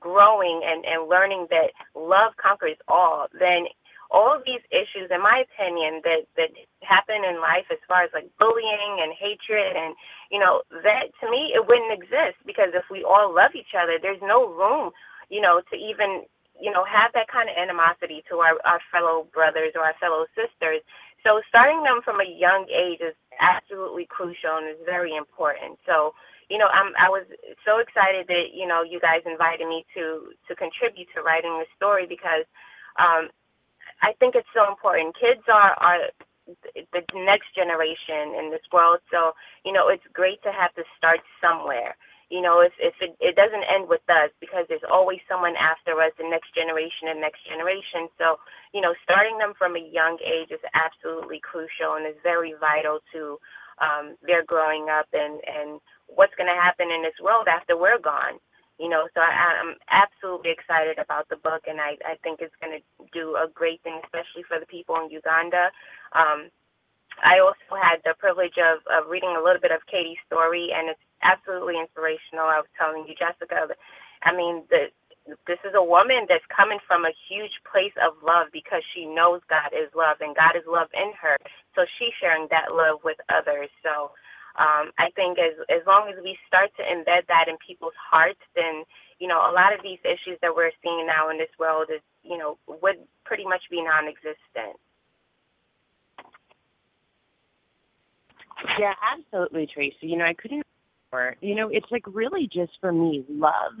growing 0.00 0.62
and 0.64 0.84
and 0.84 1.08
learning 1.08 1.46
that 1.50 1.70
love 1.94 2.34
conquers 2.36 2.76
all, 2.88 3.26
then 3.38 3.66
all 4.10 4.34
of 4.36 4.44
these 4.44 4.60
issues, 4.68 5.08
in 5.08 5.22
my 5.22 5.44
opinion, 5.46 6.02
that 6.04 6.26
that 6.36 6.50
happen 6.82 7.22
in 7.24 7.40
life 7.40 7.66
as 7.70 7.78
far 7.88 8.02
as 8.02 8.10
like 8.12 8.28
bullying 8.38 9.00
and 9.00 9.14
hatred 9.14 9.76
and 9.76 9.94
you 10.30 10.38
know 10.38 10.62
that 10.82 11.14
to 11.22 11.30
me 11.30 11.54
it 11.54 11.64
wouldn't 11.66 11.94
exist 11.94 12.36
because 12.44 12.74
if 12.74 12.84
we 12.90 13.04
all 13.04 13.32
love 13.32 13.54
each 13.54 13.72
other, 13.78 13.98
there's 14.02 14.22
no 14.22 14.50
room 14.50 14.90
you 15.32 15.40
know 15.40 15.62
to 15.72 15.76
even 15.76 16.28
you 16.60 16.70
know, 16.70 16.84
have 16.84 17.12
that 17.14 17.28
kind 17.28 17.50
of 17.50 17.56
animosity 17.56 18.22
to 18.30 18.38
our, 18.38 18.54
our 18.64 18.80
fellow 18.92 19.26
brothers 19.34 19.72
or 19.74 19.82
our 19.82 19.98
fellow 20.00 20.26
sisters. 20.38 20.82
So 21.24 21.42
starting 21.48 21.82
them 21.82 22.02
from 22.04 22.20
a 22.20 22.28
young 22.28 22.66
age 22.70 23.00
is 23.02 23.14
absolutely 23.40 24.06
crucial 24.06 24.58
and 24.58 24.68
is 24.70 24.82
very 24.86 25.16
important. 25.16 25.78
So, 25.86 26.14
you 26.50 26.58
know, 26.58 26.68
I'm 26.68 26.92
I 26.98 27.08
was 27.08 27.24
so 27.66 27.78
excited 27.78 28.26
that, 28.28 28.54
you 28.54 28.66
know, 28.66 28.82
you 28.82 29.00
guys 29.00 29.22
invited 29.26 29.66
me 29.66 29.86
to 29.94 30.34
to 30.48 30.54
contribute 30.54 31.08
to 31.14 31.22
writing 31.22 31.58
this 31.58 31.70
story 31.76 32.06
because 32.06 32.46
um 32.98 33.30
I 34.02 34.12
think 34.18 34.34
it's 34.34 34.50
so 34.54 34.68
important. 34.68 35.16
Kids 35.18 35.42
are 35.48 35.74
are 35.78 36.10
the 36.92 37.02
next 37.14 37.54
generation 37.54 38.34
in 38.38 38.50
this 38.50 38.66
world. 38.72 38.98
So, 39.10 39.32
you 39.64 39.72
know, 39.72 39.88
it's 39.88 40.04
great 40.12 40.42
to 40.42 40.52
have 40.52 40.74
to 40.74 40.82
start 40.98 41.20
somewhere 41.40 41.96
you 42.32 42.40
know, 42.40 42.64
if 42.64 42.72
if 42.80 42.96
it, 43.04 43.12
it 43.20 43.36
doesn't 43.36 43.68
end 43.68 43.92
with 43.92 44.00
us 44.08 44.32
because 44.40 44.64
there's 44.72 44.88
always 44.88 45.20
someone 45.28 45.52
after 45.60 46.00
us, 46.00 46.16
the 46.16 46.24
next 46.24 46.56
generation 46.56 47.12
and 47.12 47.20
next 47.20 47.44
generation. 47.44 48.08
So, 48.16 48.40
you 48.72 48.80
know, 48.80 48.96
starting 49.04 49.36
them 49.36 49.52
from 49.52 49.76
a 49.76 49.84
young 49.84 50.16
age 50.24 50.48
is 50.48 50.64
absolutely 50.72 51.44
crucial 51.44 52.00
and 52.00 52.08
is 52.08 52.16
very 52.24 52.56
vital 52.56 53.04
to 53.12 53.36
um, 53.84 54.16
their 54.24 54.48
growing 54.48 54.88
up 54.88 55.12
and 55.12 55.44
and 55.44 55.76
what's 56.08 56.32
going 56.40 56.48
to 56.48 56.56
happen 56.56 56.88
in 56.88 57.04
this 57.04 57.20
world 57.20 57.52
after 57.52 57.76
we're 57.76 58.00
gone. 58.00 58.40
You 58.80 58.88
know, 58.88 59.04
so 59.12 59.20
I, 59.20 59.60
I'm 59.60 59.76
absolutely 59.92 60.56
excited 60.56 60.96
about 60.96 61.28
the 61.28 61.36
book, 61.36 61.68
and 61.68 61.84
I 61.84 62.00
I 62.00 62.16
think 62.24 62.40
it's 62.40 62.56
going 62.64 62.80
to 62.80 62.82
do 63.12 63.36
a 63.36 63.44
great 63.52 63.84
thing, 63.84 64.00
especially 64.08 64.48
for 64.48 64.56
the 64.56 64.72
people 64.72 64.96
in 65.04 65.12
Uganda. 65.12 65.68
Um, 66.16 66.48
I 67.20 67.44
also 67.44 67.76
had 67.76 68.00
the 68.08 68.16
privilege 68.16 68.56
of, 68.56 68.80
of 68.88 69.10
reading 69.10 69.36
a 69.36 69.42
little 69.44 69.60
bit 69.60 69.74
of 69.74 69.84
Katie's 69.84 70.22
story, 70.24 70.72
and 70.72 70.88
it's 70.88 71.06
absolutely 71.22 71.78
inspirational. 71.78 72.46
I 72.50 72.60
was 72.60 72.70
telling 72.78 73.06
you, 73.06 73.14
Jessica, 73.14 73.70
I 74.22 74.30
mean, 74.34 74.62
the, 74.70 74.90
this 75.46 75.58
is 75.62 75.74
a 75.74 75.82
woman 75.82 76.26
that's 76.28 76.46
coming 76.50 76.78
from 76.86 77.06
a 77.06 77.14
huge 77.30 77.54
place 77.66 77.94
of 78.02 78.18
love 78.22 78.50
because 78.52 78.82
she 78.94 79.06
knows 79.06 79.40
God 79.46 79.70
is 79.70 79.90
love 79.94 80.18
and 80.20 80.34
God 80.34 80.58
is 80.58 80.66
love 80.66 80.90
in 80.94 81.14
her. 81.20 81.38
So 81.74 81.86
she's 81.98 82.14
sharing 82.18 82.50
that 82.50 82.74
love 82.74 83.06
with 83.06 83.18
others. 83.30 83.70
So 83.82 84.10
um, 84.58 84.92
I 84.98 85.08
think 85.16 85.38
as 85.38 85.56
as 85.70 85.80
long 85.86 86.12
as 86.12 86.18
we 86.22 86.36
start 86.46 86.70
to 86.76 86.82
embed 86.82 87.24
that 87.28 87.48
in 87.48 87.56
people's 87.64 87.96
hearts, 87.96 88.42
then 88.54 88.84
you 89.18 89.28
know 89.28 89.38
a 89.38 89.54
lot 89.54 89.72
of 89.72 89.80
these 89.82 90.02
issues 90.04 90.36
that 90.42 90.52
we're 90.54 90.74
seeing 90.82 91.06
now 91.06 91.30
in 91.30 91.38
this 91.38 91.52
world 91.58 91.88
is 91.88 92.02
you 92.22 92.36
know 92.36 92.58
would 92.66 93.00
pretty 93.24 93.44
much 93.44 93.62
be 93.70 93.80
non-existent. 93.80 94.76
Yeah, 98.78 98.94
absolutely, 99.00 99.66
Tracy. 99.72 100.06
You 100.06 100.16
know, 100.16 100.26
I 100.26 100.34
couldn't 100.34 100.61
you 101.40 101.54
know, 101.54 101.68
it's 101.68 101.90
like 101.90 102.04
really 102.06 102.48
just 102.52 102.72
for 102.80 102.92
me, 102.92 103.24
love, 103.28 103.72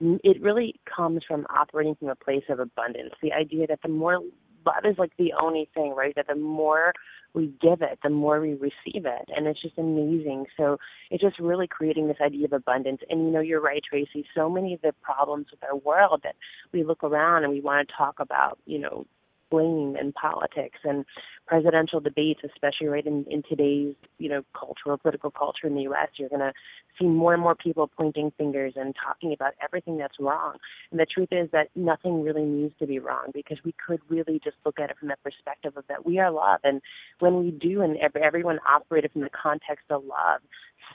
it 0.00 0.40
really 0.40 0.80
comes 0.84 1.22
from 1.26 1.46
operating 1.54 1.94
from 1.94 2.08
a 2.08 2.16
place 2.16 2.44
of 2.48 2.58
abundance. 2.58 3.14
The 3.22 3.32
idea 3.32 3.66
that 3.66 3.80
the 3.82 3.88
more 3.88 4.20
love 4.66 4.84
is 4.84 4.98
like 4.98 5.12
the 5.18 5.32
only 5.40 5.68
thing, 5.74 5.94
right? 5.96 6.14
That 6.16 6.26
the 6.26 6.34
more 6.34 6.92
we 7.32 7.52
give 7.60 7.82
it, 7.82 7.98
the 8.02 8.10
more 8.10 8.40
we 8.40 8.54
receive 8.54 9.06
it. 9.06 9.28
And 9.34 9.46
it's 9.46 9.62
just 9.62 9.78
amazing. 9.78 10.46
So 10.56 10.78
it's 11.10 11.22
just 11.22 11.38
really 11.38 11.68
creating 11.68 12.08
this 12.08 12.16
idea 12.20 12.46
of 12.46 12.52
abundance. 12.52 13.00
And 13.08 13.26
you 13.26 13.30
know, 13.30 13.40
you're 13.40 13.60
right, 13.60 13.82
Tracy. 13.88 14.26
So 14.34 14.50
many 14.50 14.74
of 14.74 14.82
the 14.82 14.92
problems 15.02 15.46
with 15.50 15.62
our 15.62 15.76
world 15.76 16.20
that 16.24 16.34
we 16.72 16.82
look 16.82 17.04
around 17.04 17.44
and 17.44 17.52
we 17.52 17.60
want 17.60 17.88
to 17.88 17.94
talk 17.96 18.16
about, 18.18 18.58
you 18.66 18.78
know, 18.78 19.06
blame 19.50 19.96
in 20.00 20.12
politics 20.12 20.78
and 20.84 21.04
presidential 21.46 22.00
debates, 22.00 22.40
especially 22.44 22.86
right 22.86 23.06
in, 23.06 23.24
in 23.28 23.42
today's, 23.48 23.94
you 24.18 24.28
know, 24.28 24.42
cultural, 24.58 24.96
political 24.96 25.30
culture 25.30 25.66
in 25.66 25.74
the 25.74 25.82
U.S., 25.82 26.08
you're 26.16 26.28
going 26.28 26.40
to 26.40 26.52
see 26.98 27.06
more 27.06 27.34
and 27.34 27.42
more 27.42 27.54
people 27.54 27.90
pointing 27.96 28.32
fingers 28.38 28.74
and 28.76 28.94
talking 29.04 29.32
about 29.32 29.52
everything 29.62 29.98
that's 29.98 30.14
wrong. 30.20 30.56
And 30.90 31.00
the 31.00 31.06
truth 31.06 31.28
is 31.32 31.50
that 31.52 31.68
nothing 31.74 32.22
really 32.22 32.44
needs 32.44 32.74
to 32.78 32.86
be 32.86 32.98
wrong 32.98 33.30
because 33.34 33.58
we 33.64 33.74
could 33.84 34.00
really 34.08 34.40
just 34.42 34.56
look 34.64 34.78
at 34.78 34.90
it 34.90 34.98
from 34.98 35.08
the 35.08 35.16
perspective 35.22 35.76
of 35.76 35.84
that 35.88 36.06
we 36.06 36.18
are 36.18 36.30
love. 36.30 36.60
And 36.62 36.80
when 37.18 37.40
we 37.42 37.50
do, 37.50 37.82
and 37.82 37.96
everyone 38.22 38.60
operated 38.68 39.12
from 39.12 39.22
the 39.22 39.30
context 39.30 39.86
of 39.90 40.04
love, 40.04 40.40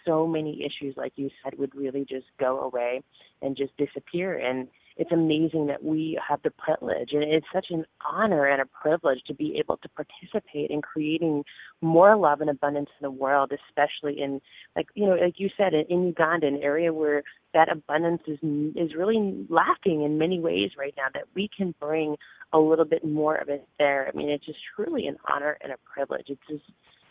so 0.06 0.28
many 0.28 0.64
issues, 0.64 0.96
like 0.98 1.14
you 1.16 1.30
said, 1.44 1.58
would 1.58 1.76
really 1.76 2.06
just 2.08 2.28
go 2.40 2.60
away 2.62 3.02
and 3.42 3.58
just 3.58 3.76
disappear. 3.78 4.38
And 4.38 4.68
it's 4.98 5.12
amazing 5.12 5.68
that 5.68 5.84
we 5.84 6.18
have 6.26 6.42
the 6.44 6.52
privilege, 6.52 7.10
and 7.12 7.24
it's 7.24 7.46
such 7.54 7.68
an 7.70 7.86
honor 8.10 8.46
and 8.46 8.62
a 8.62 8.66
privilege 8.66 9.20
to 9.28 9.34
be 9.34 9.58
able 9.60 9.78
to 9.78 9.90
participate 9.90 10.70
in 10.70 10.82
creating 10.82 11.44
more 11.82 12.16
love 12.16 12.40
and 12.40 12.50
abundance 12.50 12.90
in 13.00 13.04
the 13.04 13.12
world, 13.12 13.52
especially 13.52 14.22
in, 14.22 14.40
like 14.76 14.88
you 14.96 15.06
know, 15.06 15.16
like 15.16 15.36
you 15.38 15.50
said, 15.58 15.74
in 15.74 16.08
Uganda, 16.08 16.48
an 16.48 16.62
area 16.62 16.94
where 16.94 17.24
that 17.54 17.70
abundance 17.70 18.22
is 18.28 18.40
is 18.76 18.96
really 18.96 19.46
lacking 19.50 20.04
in 20.04 20.18
many 20.18 20.40
ways 20.40 20.72
right 20.78 20.94
now. 20.96 21.08
That 21.14 21.26
we 21.36 21.50
can 21.56 21.76
bring 21.80 22.16
a 22.54 22.60
little 22.60 22.86
bit 22.86 23.04
more 23.04 23.36
of 23.36 23.50
it 23.50 23.68
there. 23.78 24.08
I 24.08 24.16
mean, 24.16 24.30
it's 24.30 24.46
just 24.46 24.60
truly 24.76 25.08
an 25.08 25.18
honor 25.30 25.58
and 25.62 25.74
a 25.74 25.78
privilege. 25.94 26.28
It's 26.30 26.48
just 26.50 26.64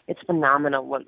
it's 0.08 0.20
phenomenal 0.26 0.86
when 0.86 1.04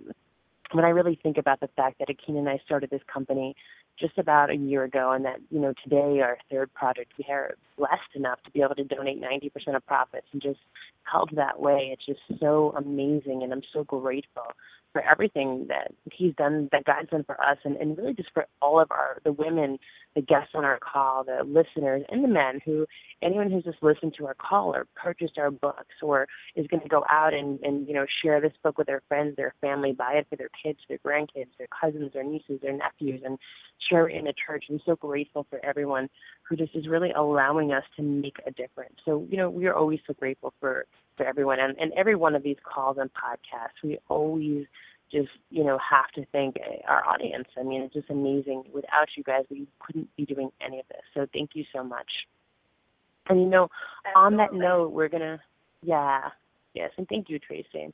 when 0.73 0.85
I 0.85 0.91
really 0.91 1.19
think 1.23 1.39
about 1.39 1.61
the 1.61 1.69
fact 1.69 1.99
that 1.99 2.09
Aikyna 2.09 2.39
and 2.39 2.49
I 2.49 2.61
started 2.65 2.91
this 2.91 3.03
company 3.13 3.55
just 3.99 4.19
about 4.19 4.51
a 4.51 4.57
year 4.57 4.85
ago, 4.85 5.13
and 5.13 5.25
that 5.25 5.39
you 5.51 5.59
know 5.59 5.73
today 5.83 6.21
our 6.21 6.39
third 6.51 6.73
project 6.75 7.13
we 7.19 7.25
are 7.33 7.57
blessed 7.79 8.15
enough 8.15 8.43
to 8.45 8.51
be 8.51 8.63
able 8.63 8.75
to 8.75 8.85
donate 8.85 9.23
90% 9.23 9.75
of 9.75 9.87
profits 9.87 10.27
and 10.33 10.43
just 10.43 10.61
help 11.05 11.31
that 11.33 11.61
way. 11.61 11.91
It's 11.93 12.05
just 12.05 12.41
so 12.41 12.75
amazing, 12.77 13.43
and 13.43 13.53
I'm 13.53 13.63
so 13.73 13.85
grateful 13.85 14.53
for 14.97 15.03
everything 15.03 15.67
that 15.69 15.93
he's 16.11 16.35
done, 16.37 16.71
that 16.73 16.85
God's 16.85 17.11
done 17.11 17.23
for 17.23 17.39
us, 17.39 17.59
and, 17.65 17.77
and 17.77 17.99
really 17.99 18.15
just 18.15 18.31
for 18.33 18.47
all 18.63 18.81
of 18.81 18.91
our 18.91 19.19
the 19.25 19.33
women, 19.33 19.79
the 20.15 20.23
guests 20.23 20.53
on 20.55 20.65
our 20.65 20.79
call, 20.79 21.23
the 21.23 21.45
listeners, 21.45 22.03
and 22.09 22.25
the 22.25 22.29
men 22.29 22.61
who 22.65 22.87
anyone 23.21 23.51
who's 23.51 23.65
just 23.65 23.83
listened 23.83 24.15
to 24.17 24.25
our 24.25 24.33
call 24.33 24.75
or 24.75 24.87
purchased 24.95 25.37
our 25.37 25.51
books 25.51 25.97
or 26.01 26.27
is 26.55 26.67
going 26.69 26.83
to 26.83 26.89
go 26.89 27.05
out 27.11 27.35
and 27.35 27.61
and 27.61 27.87
you 27.87 27.93
know 27.93 28.07
share 28.23 28.41
this 28.41 28.55
book 28.63 28.79
with 28.79 28.87
their 28.87 29.03
friends, 29.07 29.37
their 29.37 29.53
family, 29.61 29.93
buy 29.93 30.13
it 30.13 30.27
for 30.31 30.37
their 30.37 30.49
kids, 30.63 30.79
their 30.89 30.99
grandkids, 31.07 31.51
their 31.59 31.69
cousins, 31.79 32.11
their 32.15 32.25
nieces, 32.25 32.59
their 32.63 32.73
nephews, 32.73 33.21
and 33.23 33.39
share 33.91 34.09
it 34.09 34.17
in 34.17 34.27
a 34.29 34.33
church. 34.47 34.65
I'm 34.71 34.81
so 34.87 34.97
grateful 34.97 35.47
for 35.51 35.63
everyone 35.63 36.09
who 36.49 36.57
just 36.57 36.75
is 36.75 36.89
really 36.89 37.11
allowing 37.11 37.73
us 37.73 37.85
to 37.97 38.03
make 38.03 38.37
a 38.47 38.51
difference. 38.51 38.95
So 39.05 39.27
you 39.29 39.37
know 39.37 39.51
we 39.51 39.67
are 39.67 39.75
always 39.75 40.01
so 40.07 40.15
grateful 40.15 40.55
for 40.59 40.87
for 41.19 41.27
everyone 41.27 41.61
and, 41.61 41.77
and 41.79 41.93
every 41.99 42.15
one 42.15 42.35
of 42.35 42.43
these 42.43 42.57
calls 42.65 42.97
and 42.99 43.11
podcasts. 43.13 43.83
We 43.85 43.99
always 44.09 44.65
just 45.11 45.29
you 45.51 45.65
know 45.65 45.79
have 45.79 46.11
to 46.15 46.25
thank 46.33 46.57
our 46.89 47.05
audience. 47.07 47.49
I 47.59 47.63
mean, 47.63 47.83
it's 47.83 47.95
just 47.95 48.11
amazing. 48.11 48.65
Without 48.73 49.09
you 49.17 49.23
guys, 49.23 49.45
we 49.51 49.67
couldn't 49.81 50.15
be 50.17 50.25
doing 50.25 50.51
any 50.61 50.81
of 50.81 50.89
this. 50.89 51.03
So 51.15 51.27
thank 51.33 51.51
you 51.55 51.65
so 51.75 51.83
much. 51.83 52.11
And 53.29 53.41
you 53.41 53.47
know, 53.47 53.69
on 54.15 54.37
that 54.37 54.53
note, 54.53 54.93
we're 54.93 55.09
gonna 55.09 55.41
yeah 55.83 56.31
yes, 56.75 56.91
and 56.97 57.09
thank 57.09 57.29
you, 57.29 57.39
Tracy. 57.39 57.93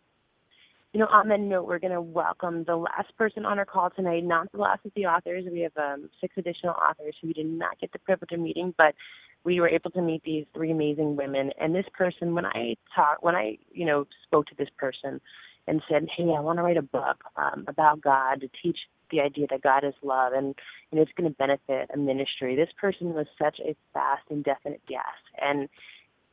You 0.92 1.00
know, 1.00 1.06
on 1.06 1.28
that 1.28 1.40
note, 1.40 1.66
we're 1.66 1.78
going 1.78 1.94
to 1.94 2.02
welcome 2.02 2.64
the 2.64 2.76
last 2.76 3.16
person 3.16 3.46
on 3.46 3.58
our 3.58 3.64
call 3.64 3.88
tonight, 3.88 4.24
not 4.24 4.52
the 4.52 4.58
last 4.58 4.84
of 4.84 4.92
the 4.94 5.06
authors. 5.06 5.46
We 5.50 5.60
have 5.60 5.72
um, 5.78 6.10
six 6.20 6.34
additional 6.36 6.74
authors 6.74 7.14
who 7.18 7.28
we 7.28 7.32
did 7.32 7.46
not 7.46 7.80
get 7.80 7.92
the 7.92 7.98
privilege 7.98 8.32
of 8.32 8.40
meeting, 8.40 8.74
but 8.76 8.94
we 9.42 9.58
were 9.58 9.70
able 9.70 9.90
to 9.92 10.02
meet 10.02 10.22
these 10.22 10.44
three 10.52 10.70
amazing 10.70 11.16
women. 11.16 11.50
And 11.58 11.74
this 11.74 11.86
person, 11.96 12.34
when 12.34 12.44
I 12.44 12.76
talk, 12.94 13.22
when 13.22 13.34
I, 13.34 13.56
you 13.72 13.86
know, 13.86 14.06
spoke 14.24 14.46
to 14.48 14.54
this 14.56 14.68
person, 14.76 15.18
and 15.66 15.82
said, 15.88 16.08
"Hey, 16.16 16.24
I 16.24 16.40
want 16.40 16.58
to 16.58 16.62
write 16.62 16.76
a 16.76 16.82
book 16.82 17.24
um, 17.36 17.64
about 17.68 18.00
God 18.00 18.40
to 18.40 18.48
teach 18.62 18.78
the 19.10 19.20
idea 19.20 19.46
that 19.50 19.62
God 19.62 19.84
is 19.84 19.94
love 20.02 20.32
and 20.32 20.54
and 20.90 21.00
it's 21.00 21.12
going 21.16 21.30
to 21.30 21.36
benefit 21.36 21.90
a 21.92 21.96
ministry." 21.96 22.56
This 22.56 22.72
person 22.80 23.14
was 23.14 23.26
such 23.40 23.60
a 23.60 23.76
fast 23.92 24.22
and 24.30 24.44
definite 24.44 24.82
yes, 24.88 25.04
and 25.40 25.68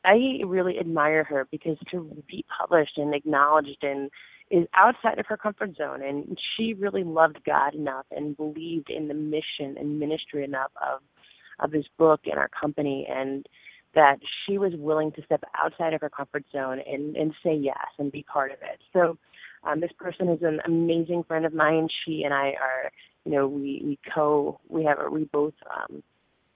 I 0.04 0.40
really 0.46 0.78
admire 0.78 1.24
her 1.24 1.46
because 1.50 1.76
to 1.90 2.22
be 2.28 2.44
published 2.58 2.96
and 2.96 3.14
acknowledged 3.14 3.82
and 3.82 4.10
is 4.50 4.66
outside 4.74 5.18
of 5.18 5.26
her 5.26 5.36
comfort 5.36 5.76
zone 5.76 6.02
and 6.02 6.38
she 6.56 6.74
really 6.74 7.04
loved 7.04 7.38
God 7.44 7.74
enough 7.74 8.06
and 8.10 8.36
believed 8.36 8.90
in 8.90 9.06
the 9.06 9.14
mission 9.14 9.76
and 9.78 9.98
ministry 9.98 10.42
enough 10.42 10.72
of 10.76 11.00
of 11.60 11.70
this 11.70 11.84
book 11.98 12.20
and 12.24 12.38
our 12.38 12.48
company 12.48 13.06
and 13.08 13.46
that 13.94 14.18
she 14.44 14.58
was 14.58 14.72
willing 14.76 15.12
to 15.12 15.22
step 15.24 15.42
outside 15.60 15.94
of 15.94 16.00
her 16.00 16.10
comfort 16.10 16.44
zone 16.52 16.80
and, 16.86 17.16
and 17.16 17.34
say 17.42 17.54
yes 17.54 17.86
and 17.98 18.12
be 18.12 18.22
part 18.22 18.52
of 18.52 18.58
it. 18.62 18.80
So 18.92 19.18
um, 19.64 19.80
this 19.80 19.90
person 19.98 20.28
is 20.28 20.42
an 20.42 20.60
amazing 20.64 21.24
friend 21.24 21.44
of 21.44 21.52
mine. 21.52 21.88
She 22.04 22.22
and 22.22 22.32
I 22.32 22.54
are, 22.60 22.90
you 23.24 23.32
know, 23.32 23.46
we, 23.46 23.82
we 23.84 23.98
co, 24.14 24.60
we 24.68 24.84
have, 24.84 24.98
we 25.10 25.24
both 25.24 25.54
um, 25.74 26.02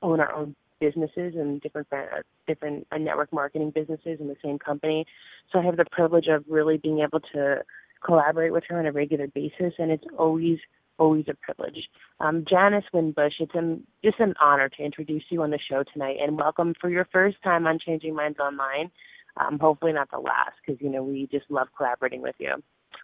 own 0.03 0.21
our 0.21 0.33
own 0.33 0.55
businesses 0.81 1.35
and 1.37 1.61
different 1.61 1.87
uh, 1.93 2.23
different 2.47 2.87
uh, 2.93 2.99
network 2.99 3.33
marketing 3.33 3.71
businesses 3.71 4.19
in 4.21 4.29
the 4.29 4.37
same 4.43 4.59
company. 4.59 5.07
So 5.53 5.59
I 5.59 5.65
have 5.65 5.77
the 5.77 5.85
privilege 5.91 6.27
of 6.29 6.45
really 6.49 6.77
being 6.77 7.01
able 7.01 7.21
to 7.33 7.65
collaborate 8.05 8.53
with 8.53 8.65
her 8.69 8.79
on 8.79 8.87
a 8.87 8.93
regular 8.93 9.27
basis, 9.29 9.73
and 9.79 9.91
it's 9.91 10.05
always 10.19 10.59
always 10.99 11.25
a 11.29 11.35
privilege. 11.35 11.89
Um, 12.21 12.45
Janice 12.49 12.85
Winbush, 12.93 13.35
it's 13.41 13.55
an, 13.55 13.87
just 14.05 14.21
an 14.21 14.35
honor 14.41 14.69
to 14.69 14.83
introduce 14.83 15.25
you 15.31 15.43
on 15.43 15.51
the 15.51 15.59
show 15.71 15.85
tonight 15.93 16.17
and 16.23 16.37
welcome 16.37 16.75
for 16.81 16.91
your 16.91 17.07
first 17.13 17.37
time 17.43 17.67
on 17.67 17.79
Changing 17.85 18.15
Minds 18.15 18.39
Online. 18.39 18.91
Um, 19.37 19.59
hopefully 19.59 19.93
not 19.93 20.11
the 20.11 20.19
last 20.19 20.53
because, 20.65 20.81
you 20.81 20.91
know, 20.91 21.03
we 21.03 21.29
just 21.31 21.51
love 21.51 21.69
collaborating 21.77 22.23
with 22.23 22.37
you. 22.39 22.55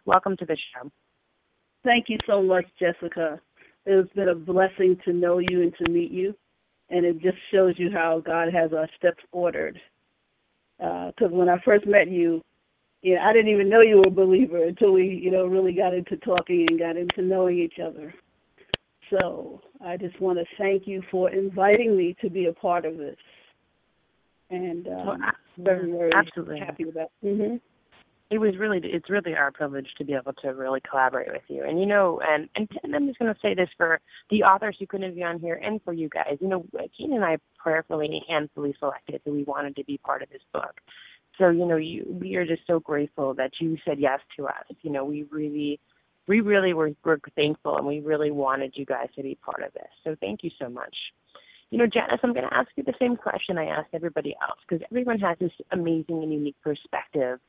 Welcome 0.05 0.37
to 0.37 0.45
the 0.45 0.57
show. 0.73 0.89
Thank 1.83 2.05
you 2.07 2.17
so 2.25 2.41
much, 2.41 2.65
Jessica. 2.79 3.39
It's 3.85 4.11
been 4.13 4.29
a 4.29 4.35
blessing 4.35 4.97
to 5.05 5.13
know 5.13 5.39
you 5.39 5.61
and 5.61 5.73
to 5.83 5.91
meet 5.91 6.11
you. 6.11 6.35
And 6.89 7.05
it 7.05 7.21
just 7.21 7.37
shows 7.51 7.75
you 7.77 7.89
how 7.91 8.21
God 8.25 8.53
has 8.53 8.71
our 8.73 8.87
steps 8.97 9.23
ordered. 9.31 9.79
Because 10.77 11.31
uh, 11.31 11.35
when 11.35 11.49
I 11.49 11.57
first 11.63 11.85
met 11.85 12.09
you, 12.09 12.41
you 13.01 13.15
know, 13.15 13.21
I 13.21 13.33
didn't 13.33 13.51
even 13.51 13.69
know 13.69 13.81
you 13.81 13.97
were 13.97 14.07
a 14.07 14.11
believer 14.11 14.63
until 14.63 14.93
we, 14.93 15.07
you 15.07 15.31
know, 15.31 15.45
really 15.45 15.73
got 15.73 15.93
into 15.93 16.17
talking 16.17 16.67
and 16.69 16.79
got 16.79 16.97
into 16.97 17.21
knowing 17.21 17.57
each 17.59 17.79
other. 17.83 18.13
So 19.09 19.61
I 19.83 19.97
just 19.97 20.19
want 20.21 20.39
to 20.39 20.45
thank 20.57 20.87
you 20.87 21.01
for 21.09 21.29
inviting 21.29 21.97
me 21.97 22.15
to 22.21 22.29
be 22.29 22.45
a 22.45 22.53
part 22.53 22.85
of 22.85 22.97
this. 22.97 23.17
And 24.49 24.87
um, 24.87 25.07
well, 25.07 25.17
very, 25.57 25.91
very 25.91 26.11
absolutely 26.13 26.59
happy 26.59 26.85
with 26.85 26.95
that. 26.95 27.09
Mm-hmm. 27.23 27.55
It 28.29 28.37
was 28.37 28.55
really, 28.57 28.79
it's 28.81 29.09
really 29.09 29.33
our 29.33 29.51
privilege 29.51 29.87
to 29.97 30.05
be 30.05 30.13
able 30.13 30.31
to 30.41 30.49
really 30.49 30.79
collaborate 30.89 31.33
with 31.33 31.41
you. 31.49 31.65
And 31.65 31.79
you 31.79 31.85
know, 31.85 32.21
and 32.25 32.47
and, 32.55 32.69
and 32.83 32.95
I'm 32.95 33.07
just 33.07 33.19
going 33.19 33.33
to 33.33 33.39
say 33.41 33.53
this 33.53 33.67
for 33.75 33.99
the 34.29 34.43
authors 34.43 34.77
who 34.79 34.87
couldn't 34.87 35.15
be 35.15 35.23
on 35.23 35.39
here, 35.39 35.55
and 35.55 35.81
for 35.83 35.91
you 35.91 36.07
guys. 36.07 36.37
You 36.39 36.47
know, 36.47 36.65
Keen 36.97 37.13
and 37.13 37.25
I 37.25 37.39
prayerfully, 37.57 38.05
and 38.05 38.21
handfully 38.29 38.73
selected 38.79 39.21
that 39.25 39.31
we 39.31 39.43
wanted 39.43 39.75
to 39.75 39.83
be 39.83 39.97
part 39.97 40.21
of 40.21 40.29
this 40.29 40.43
book 40.53 40.79
so 41.37 41.49
you 41.49 41.65
know 41.65 41.77
you 41.77 42.05
we 42.07 42.35
are 42.35 42.45
just 42.45 42.61
so 42.67 42.79
grateful 42.79 43.33
that 43.35 43.51
you 43.59 43.77
said 43.85 43.99
yes 43.99 44.19
to 44.37 44.47
us. 44.47 44.65
You 44.81 44.91
know 44.91 45.05
we 45.05 45.23
really 45.31 45.79
we 46.27 46.41
really 46.41 46.73
were, 46.73 46.91
were 47.03 47.19
thankful 47.35 47.77
and 47.77 47.85
we 47.85 47.99
really 47.99 48.31
wanted 48.31 48.73
you 48.75 48.85
guys 48.85 49.07
to 49.15 49.23
be 49.23 49.35
part 49.35 49.63
of 49.63 49.73
this. 49.73 49.89
So 50.03 50.15
thank 50.19 50.43
you 50.43 50.51
so 50.59 50.69
much. 50.69 50.95
You 51.71 51.77
know 51.77 51.87
janice 51.87 52.19
i'm 52.21 52.33
going 52.33 52.47
to 52.47 52.53
ask 52.53 52.67
you 52.75 52.83
the 52.83 52.93
same 52.99 53.15
question 53.15 53.57
i 53.57 53.63
asked 53.65 53.91
everybody 53.93 54.35
else 54.41 54.59
because 54.67 54.85
everyone 54.91 55.19
has 55.19 55.37
this 55.39 55.53
amazing 55.71 56.21
and 56.21 56.33
unique 56.33 56.57
perspective 56.61 57.39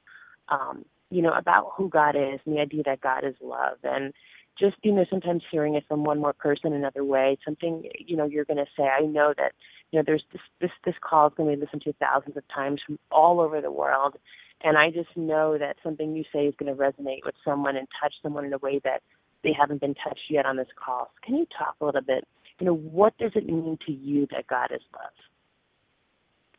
um, 0.48 0.84
you 1.10 1.22
know 1.22 1.32
about 1.32 1.72
who 1.76 1.88
god 1.88 2.14
is 2.14 2.38
and 2.46 2.54
the 2.54 2.60
idea 2.60 2.84
that 2.84 3.00
god 3.00 3.24
is 3.24 3.34
love. 3.42 3.78
And 3.82 4.12
just 4.58 4.76
you 4.82 4.92
know 4.92 5.04
sometimes 5.10 5.42
hearing 5.50 5.74
it 5.74 5.84
from 5.88 6.04
one 6.04 6.20
more 6.20 6.32
person 6.32 6.72
another 6.72 7.04
way 7.04 7.38
something 7.44 7.82
you 7.98 8.16
know 8.16 8.24
you're 8.24 8.44
going 8.44 8.58
to 8.64 8.66
say 8.76 8.84
i 8.84 9.04
know 9.04 9.32
that 9.36 9.52
you 9.92 9.98
know 9.98 10.04
there's 10.04 10.24
this 10.32 10.40
this 10.60 10.70
this 10.84 10.94
call 11.00 11.28
is 11.28 11.34
going 11.36 11.50
to 11.50 11.56
be 11.56 11.62
listened 11.62 11.82
to 11.82 11.92
thousands 11.94 12.36
of 12.36 12.42
times 12.52 12.80
from 12.84 12.98
all 13.12 13.40
over 13.40 13.60
the 13.60 13.70
world. 13.70 14.16
And 14.64 14.78
i 14.78 14.90
just 14.90 15.14
know 15.16 15.58
that 15.58 15.76
something 15.82 16.16
you 16.16 16.24
say 16.32 16.46
is 16.46 16.54
going 16.58 16.74
to 16.74 16.80
resonate 16.80 17.24
with 17.24 17.34
someone 17.44 17.76
and 17.76 17.86
touch 18.00 18.14
someone 18.22 18.44
in 18.44 18.52
a 18.52 18.58
way 18.58 18.80
that 18.84 19.02
they 19.44 19.52
haven't 19.58 19.80
been 19.80 19.94
touched 19.94 20.30
yet 20.30 20.46
on 20.46 20.56
this 20.56 20.68
call. 20.82 21.10
So 21.14 21.26
can 21.26 21.36
you 21.36 21.46
talk 21.56 21.76
a 21.80 21.84
little 21.84 22.00
bit 22.00 22.26
you 22.58 22.66
know 22.66 22.74
what 22.74 23.16
does 23.18 23.32
it 23.34 23.46
mean 23.46 23.78
to 23.86 23.92
you 23.92 24.26
that 24.30 24.46
god 24.46 24.70
is 24.74 24.82
love? 24.94 25.12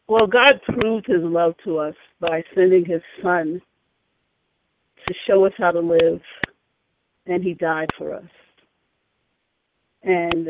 Well 0.07 0.27
god 0.27 0.61
proved 0.67 1.07
his 1.07 1.23
love 1.23 1.55
to 1.65 1.79
us 1.79 1.95
by 2.19 2.43
sending 2.53 2.85
his 2.85 3.01
son 3.21 3.61
to 5.07 5.13
show 5.27 5.45
us 5.45 5.53
how 5.57 5.71
to 5.71 5.79
live 5.79 6.21
and 7.25 7.43
he 7.43 7.53
died 7.53 7.89
for 7.97 8.13
us. 8.13 8.29
And 10.03 10.47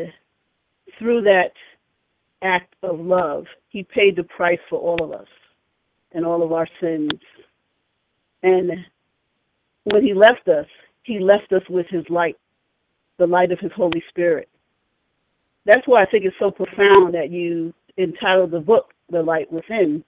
through 0.98 1.22
that 1.22 1.52
act 2.44 2.74
of 2.82 3.00
love, 3.00 3.46
he 3.68 3.82
paid 3.82 4.16
the 4.16 4.22
price 4.24 4.60
for 4.68 4.78
all 4.78 5.02
of 5.02 5.12
us 5.12 5.28
and 6.12 6.24
all 6.24 6.42
of 6.42 6.52
our 6.52 6.68
sins. 6.80 7.10
And 8.42 8.70
when 9.84 10.02
he 10.02 10.14
left 10.14 10.46
us, 10.48 10.66
he 11.02 11.18
left 11.18 11.52
us 11.52 11.62
with 11.68 11.86
his 11.88 12.04
light, 12.08 12.36
the 13.18 13.26
light 13.26 13.50
of 13.50 13.58
his 13.58 13.72
Holy 13.72 14.02
Spirit. 14.08 14.48
That's 15.66 15.86
why 15.86 16.02
I 16.02 16.06
think 16.06 16.24
it's 16.24 16.36
so 16.38 16.50
profound 16.50 17.14
that 17.14 17.30
you 17.30 17.72
entitled 17.96 18.50
the 18.50 18.60
book 18.60 18.92
The 19.10 19.22
Light 19.22 19.50
Within, 19.50 20.04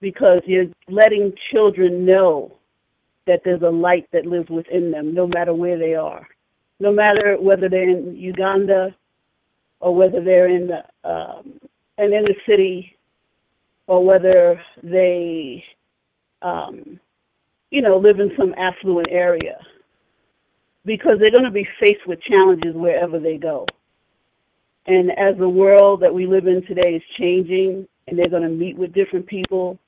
because 0.00 0.40
you're 0.44 0.66
letting 0.88 1.32
children 1.50 2.04
know 2.04 2.52
that 3.26 3.40
there's 3.44 3.62
a 3.62 3.70
light 3.70 4.06
that 4.12 4.26
lives 4.26 4.50
within 4.50 4.90
them, 4.90 5.14
no 5.14 5.26
matter 5.26 5.54
where 5.54 5.78
they 5.78 5.94
are, 5.94 6.28
no 6.80 6.92
matter 6.92 7.38
whether 7.40 7.70
they're 7.70 7.88
in 7.88 8.14
Uganda 8.14 8.94
or 9.84 9.94
whether 9.94 10.24
they're 10.24 10.48
in 10.48 10.66
the, 10.66 10.82
um, 11.08 11.60
an 11.98 12.14
inner 12.14 12.34
city 12.48 12.96
or 13.86 14.02
whether 14.02 14.58
they, 14.82 15.62
um, 16.40 16.98
you 17.70 17.82
know, 17.82 17.98
live 17.98 18.18
in 18.18 18.30
some 18.38 18.54
affluent 18.56 19.08
area, 19.10 19.58
because 20.86 21.18
they're 21.18 21.30
going 21.30 21.44
to 21.44 21.50
be 21.50 21.68
faced 21.78 22.06
with 22.06 22.18
challenges 22.22 22.74
wherever 22.74 23.18
they 23.18 23.36
go. 23.36 23.66
And 24.86 25.10
as 25.18 25.36
the 25.38 25.48
world 25.48 26.00
that 26.00 26.14
we 26.14 26.26
live 26.26 26.46
in 26.46 26.64
today 26.64 26.94
is 26.94 27.02
changing, 27.18 27.86
and 28.08 28.18
they're 28.18 28.28
going 28.28 28.42
to 28.42 28.48
meet 28.48 28.78
with 28.78 28.94
different 28.94 29.26
people, 29.26 29.78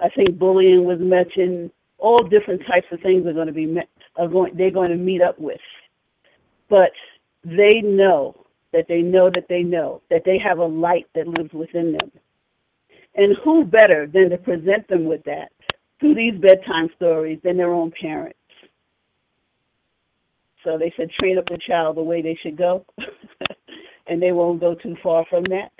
I 0.00 0.10
think 0.10 0.38
bullying 0.38 0.84
was 0.84 1.00
mentioned. 1.00 1.72
All 1.98 2.22
different 2.22 2.62
types 2.68 2.86
of 2.92 3.00
things 3.00 3.26
are 3.26 3.32
going 3.32 3.48
to 3.48 3.52
be 3.52 3.66
met, 3.66 3.88
are 4.16 4.28
going 4.28 4.56
they're 4.56 4.70
going 4.70 4.90
to 4.90 4.96
meet 4.96 5.22
up 5.22 5.38
with, 5.40 5.60
but 6.68 6.92
they 7.44 7.80
know 7.82 8.39
that 8.72 8.86
they 8.88 9.02
know 9.02 9.30
that 9.34 9.46
they 9.48 9.62
know 9.62 10.02
that 10.10 10.22
they 10.24 10.38
have 10.38 10.58
a 10.58 10.64
light 10.64 11.06
that 11.14 11.26
lives 11.26 11.52
within 11.52 11.92
them. 11.92 12.10
And 13.14 13.36
who 13.44 13.64
better 13.64 14.06
than 14.06 14.30
to 14.30 14.38
present 14.38 14.86
them 14.88 15.04
with 15.04 15.24
that 15.24 15.50
through 15.98 16.14
these 16.14 16.40
bedtime 16.40 16.88
stories 16.96 17.40
than 17.42 17.56
their 17.56 17.72
own 17.72 17.92
parents? 18.00 18.36
So 20.64 20.78
they 20.78 20.92
said, 20.96 21.10
train 21.18 21.38
up 21.38 21.46
the 21.46 21.58
child 21.66 21.96
the 21.96 22.02
way 22.02 22.22
they 22.22 22.38
should 22.42 22.56
go, 22.56 22.84
and 24.06 24.22
they 24.22 24.32
won't 24.32 24.60
go 24.60 24.74
too 24.74 24.96
far 25.02 25.24
from 25.28 25.44
that. 25.44 25.70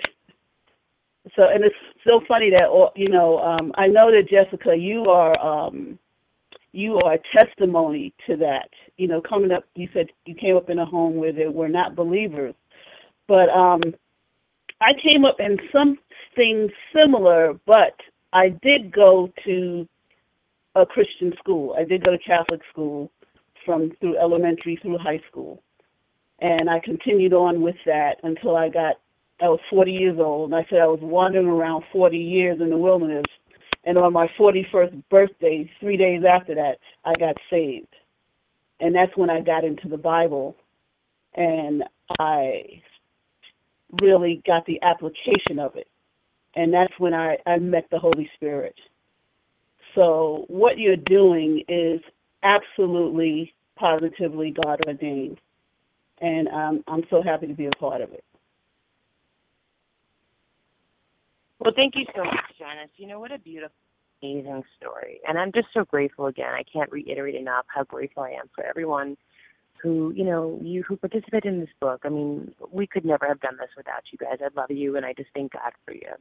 So, 1.35 1.43
and 1.43 1.63
it's 1.63 1.75
so 2.05 2.21
funny 2.27 2.49
that 2.49 2.91
you 2.95 3.07
know, 3.07 3.37
um, 3.39 3.71
I 3.75 3.87
know 3.87 4.11
that 4.11 4.27
Jessica, 4.27 4.75
you 4.75 5.05
are 5.05 5.39
um, 5.39 5.99
you 6.71 6.97
are 6.97 7.17
testimony 7.37 8.13
to 8.27 8.35
that. 8.37 8.69
You 8.97 9.07
know, 9.07 9.21
coming 9.21 9.51
up, 9.51 9.63
you 9.75 9.87
said 9.93 10.07
you 10.25 10.33
came 10.33 10.57
up 10.57 10.69
in 10.69 10.79
a 10.79 10.85
home 10.85 11.15
where 11.15 11.31
they 11.31 11.47
were 11.47 11.69
not 11.69 11.95
believers, 11.95 12.55
but 13.31 13.47
um, 13.51 13.81
I 14.81 14.91
came 15.01 15.23
up 15.23 15.37
in 15.39 15.57
something 15.71 16.69
similar, 16.93 17.57
but 17.65 17.95
I 18.33 18.49
did 18.61 18.91
go 18.91 19.31
to 19.45 19.87
a 20.75 20.85
Christian 20.85 21.31
school. 21.39 21.73
I 21.79 21.85
did 21.85 22.03
go 22.03 22.11
to 22.11 22.17
Catholic 22.17 22.59
school 22.69 23.09
from 23.65 23.93
through 24.01 24.17
elementary 24.17 24.77
through 24.81 24.97
high 24.97 25.21
school. 25.29 25.63
And 26.39 26.69
I 26.69 26.81
continued 26.81 27.31
on 27.31 27.61
with 27.61 27.77
that 27.85 28.15
until 28.23 28.57
I 28.57 28.67
got 28.67 28.95
I 29.41 29.45
was 29.45 29.61
40 29.69 29.93
years 29.93 30.19
old. 30.19 30.51
And 30.51 30.55
I 30.61 30.67
said 30.69 30.79
I 30.79 30.87
was 30.87 30.99
wandering 31.01 31.47
around 31.47 31.85
40 31.93 32.17
years 32.17 32.59
in 32.59 32.69
the 32.69 32.77
wilderness. 32.77 33.23
And 33.85 33.97
on 33.97 34.11
my 34.11 34.27
41st 34.37 35.03
birthday, 35.09 35.71
three 35.79 35.95
days 35.95 36.23
after 36.29 36.53
that, 36.55 36.79
I 37.05 37.13
got 37.15 37.37
saved. 37.49 37.95
And 38.81 38.93
that's 38.93 39.15
when 39.15 39.29
I 39.29 39.39
got 39.39 39.63
into 39.63 39.87
the 39.87 39.97
Bible. 39.97 40.57
And 41.35 41.85
I 42.19 42.81
really 44.01 44.41
got 44.45 44.65
the 44.65 44.81
application 44.81 45.59
of 45.59 45.75
it. 45.75 45.87
And 46.55 46.73
that's 46.73 46.93
when 46.97 47.13
I, 47.13 47.37
I 47.45 47.57
met 47.57 47.87
the 47.91 47.99
Holy 47.99 48.29
Spirit. 48.35 48.75
So 49.95 50.45
what 50.47 50.77
you're 50.77 50.95
doing 50.95 51.63
is 51.67 52.01
absolutely, 52.43 53.53
positively 53.77 54.51
God 54.51 54.79
ordained. 54.87 55.39
And 56.19 56.47
um, 56.49 56.83
I'm 56.87 57.03
so 57.09 57.21
happy 57.21 57.47
to 57.47 57.53
be 57.53 57.65
a 57.65 57.71
part 57.71 58.01
of 58.01 58.11
it. 58.11 58.23
Well, 61.59 61.73
thank 61.75 61.95
you 61.95 62.05
so 62.15 62.23
much, 62.23 62.39
Janice. 62.57 62.89
You 62.97 63.07
know, 63.07 63.19
what 63.19 63.31
a 63.31 63.37
beautiful, 63.37 63.75
amazing 64.23 64.63
story. 64.77 65.19
And 65.27 65.37
I'm 65.37 65.51
just 65.51 65.67
so 65.73 65.85
grateful 65.85 66.27
again. 66.27 66.53
I 66.53 66.63
can't 66.63 66.91
reiterate 66.91 67.35
enough 67.35 67.65
how 67.67 67.83
grateful 67.83 68.23
I 68.23 68.31
am 68.31 68.49
for 68.55 68.65
everyone 68.65 69.15
who, 69.81 70.13
you 70.15 70.23
know, 70.23 70.59
you 70.61 70.83
who 70.83 70.95
participated 70.95 71.53
in 71.53 71.59
this 71.59 71.69
book. 71.79 72.01
I 72.03 72.09
mean, 72.09 72.53
we 72.71 72.87
could 72.87 73.05
never 73.05 73.27
have 73.27 73.39
done 73.39 73.57
this 73.59 73.69
without 73.75 74.03
you 74.11 74.17
guys. 74.17 74.39
I 74.41 74.49
love 74.59 74.71
you 74.71 74.95
and 74.95 75.05
I 75.05 75.13
just 75.13 75.29
thank 75.33 75.53
God 75.53 75.71
for 75.85 75.93
you. 75.93 76.11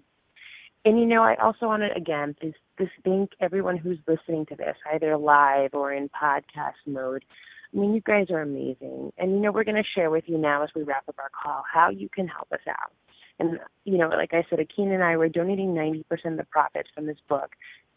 And 0.84 0.98
you 0.98 1.06
know, 1.06 1.22
I 1.22 1.34
also 1.36 1.66
want 1.66 1.82
to 1.82 1.94
again 1.94 2.34
just, 2.40 2.56
just 2.78 2.92
thank 3.04 3.30
everyone 3.40 3.76
who's 3.76 3.98
listening 4.06 4.46
to 4.46 4.56
this, 4.56 4.76
either 4.92 5.16
live 5.16 5.74
or 5.74 5.92
in 5.92 6.08
podcast 6.08 6.80
mode. 6.86 7.24
I 7.72 7.78
mean, 7.78 7.94
you 7.94 8.00
guys 8.00 8.26
are 8.30 8.40
amazing. 8.40 9.12
And 9.18 9.32
you 9.32 9.40
know, 9.40 9.52
we're 9.52 9.64
going 9.64 9.82
to 9.82 9.88
share 9.94 10.10
with 10.10 10.24
you 10.26 10.38
now 10.38 10.62
as 10.62 10.70
we 10.74 10.82
wrap 10.82 11.08
up 11.08 11.16
our 11.18 11.30
call 11.30 11.62
how 11.70 11.90
you 11.90 12.08
can 12.08 12.26
help 12.26 12.50
us 12.52 12.60
out. 12.68 12.92
And 13.38 13.58
you 13.84 13.98
know, 13.98 14.08
like 14.08 14.34
I 14.34 14.44
said, 14.48 14.60
Akin 14.60 14.92
and 14.92 15.02
I 15.02 15.16
were 15.16 15.28
donating 15.28 15.74
90% 15.74 16.02
of 16.26 16.36
the 16.36 16.44
profits 16.44 16.90
from 16.94 17.06
this 17.06 17.16
book 17.28 17.52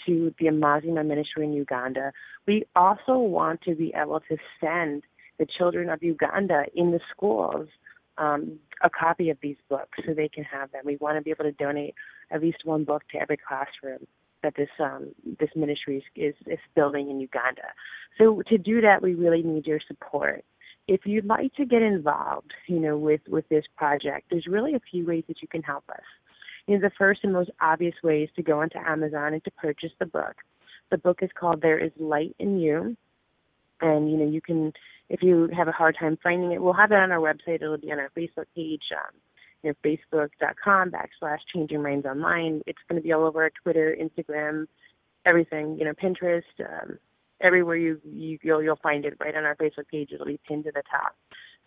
to 0.06 0.34
the 0.39 0.47
Amazima 0.47 1.06
Ministry 1.06 1.45
in 1.45 1.54
Uganda. 1.54 2.12
We 2.47 2.65
also 2.76 3.17
want 3.17 3.62
to 3.63 3.76
be 3.76 3.93
able 3.95 4.21
to 4.21 4.38
send 4.60 5.04
the 5.39 5.48
children 5.58 5.89
of 5.89 6.04
Uganda 6.04 6.65
in 6.76 6.91
the 6.91 7.00
schools 7.15 7.67
um, 8.17 8.60
a 8.82 8.89
copy 8.89 9.30
of 9.30 9.38
these 9.41 9.56
books 9.69 9.98
so 10.06 10.13
they 10.13 10.30
can 10.30 10.43
have 10.43 10.72
them. 10.72 10.82
We 10.86 10.98
want 10.98 11.17
to 11.17 11.22
be 11.22 11.32
able 11.32 11.46
to 11.46 11.52
donate 11.54 11.96
at 12.32 12.41
least 12.41 12.60
one 12.63 12.84
book 12.84 13.04
to 13.12 13.19
every 13.19 13.38
classroom 13.38 14.06
that 14.43 14.54
this 14.56 14.69
um, 14.80 15.10
this 15.39 15.50
ministry 15.56 15.98
is, 15.98 16.04
is, 16.15 16.36
is 16.48 16.60
building 16.76 17.10
in 17.10 17.19
Uganda. 17.19 17.63
So 18.17 18.41
to 18.48 18.58
do 18.58 18.82
that, 18.82 19.02
we 19.02 19.15
really 19.15 19.41
need 19.41 19.65
your 19.65 19.80
support. 19.88 20.43
If 20.88 21.06
you'd 21.06 21.26
like 21.26 21.54
to 21.56 21.65
get 21.65 21.82
involved, 21.82 22.52
you 22.67 22.80
know, 22.80 22.98
with 22.98 23.22
with 23.28 23.48
this 23.50 23.63
project, 23.78 24.28
there's 24.30 24.48
really 24.48 24.74
a 24.74 24.82
few 24.91 25.06
ways 25.06 25.24
that 25.28 25.41
you 25.41 25.48
can 25.48 25.63
help 25.63 25.86
us. 25.89 26.04
You 26.67 26.76
know, 26.76 26.82
the 26.82 26.91
first 26.98 27.22
and 27.24 27.34
most 27.34 27.52
obvious 27.62 27.96
way 28.04 28.24
is 28.24 28.30
to 28.36 28.43
go 28.43 28.60
onto 28.62 28.78
Amazon 28.78 29.34
and 29.34 29.43
to 29.46 29.52
purchase 29.52 29.91
the 30.00 30.06
book. 30.06 30.36
The 30.91 30.98
book 30.98 31.19
is 31.22 31.30
called 31.38 31.62
There 31.62 31.80
Is 31.80 31.91
Light 31.98 32.36
in 32.38 32.60
You, 32.60 32.98
and 33.80 34.12
you 34.12 34.17
know 34.17 34.28
you 34.28 34.41
can 34.41 34.74
if 35.09 35.21
you 35.21 35.49
have 35.55 35.67
a 35.67 35.71
hard 35.71 35.95
time 35.99 36.17
finding 36.23 36.51
it, 36.51 36.61
we'll 36.61 36.73
have 36.73 36.91
it 36.91 36.97
on 36.97 37.11
our 37.11 37.19
website. 37.19 37.61
It'll 37.61 37.77
be 37.77 37.91
on 37.91 37.99
our 37.99 38.09
Facebook 38.17 38.45
page, 38.55 38.83
um, 38.91 39.13
you 39.61 39.69
know, 39.69 39.75
facebook.com 39.89 40.91
backslash 40.91 41.39
changing 41.53 41.83
minds 41.83 42.05
online. 42.05 42.61
It's 42.65 42.79
going 42.89 43.01
to 43.01 43.03
be 43.03 43.13
all 43.13 43.25
over 43.25 43.43
our 43.43 43.51
Twitter, 43.63 43.95
Instagram, 43.99 44.67
everything, 45.25 45.77
you 45.77 45.85
know, 45.85 45.93
Pinterest, 45.93 46.43
um, 46.59 46.97
everywhere 47.41 47.75
you, 47.75 47.99
you 48.05 48.39
you'll, 48.41 48.63
you'll 48.63 48.75
find 48.77 49.05
it 49.05 49.17
right 49.19 49.35
on 49.35 49.43
our 49.43 49.55
Facebook 49.55 49.87
page. 49.89 50.09
It'll 50.13 50.25
be 50.25 50.39
pinned 50.47 50.63
to 50.65 50.71
the 50.71 50.83
top. 50.89 51.15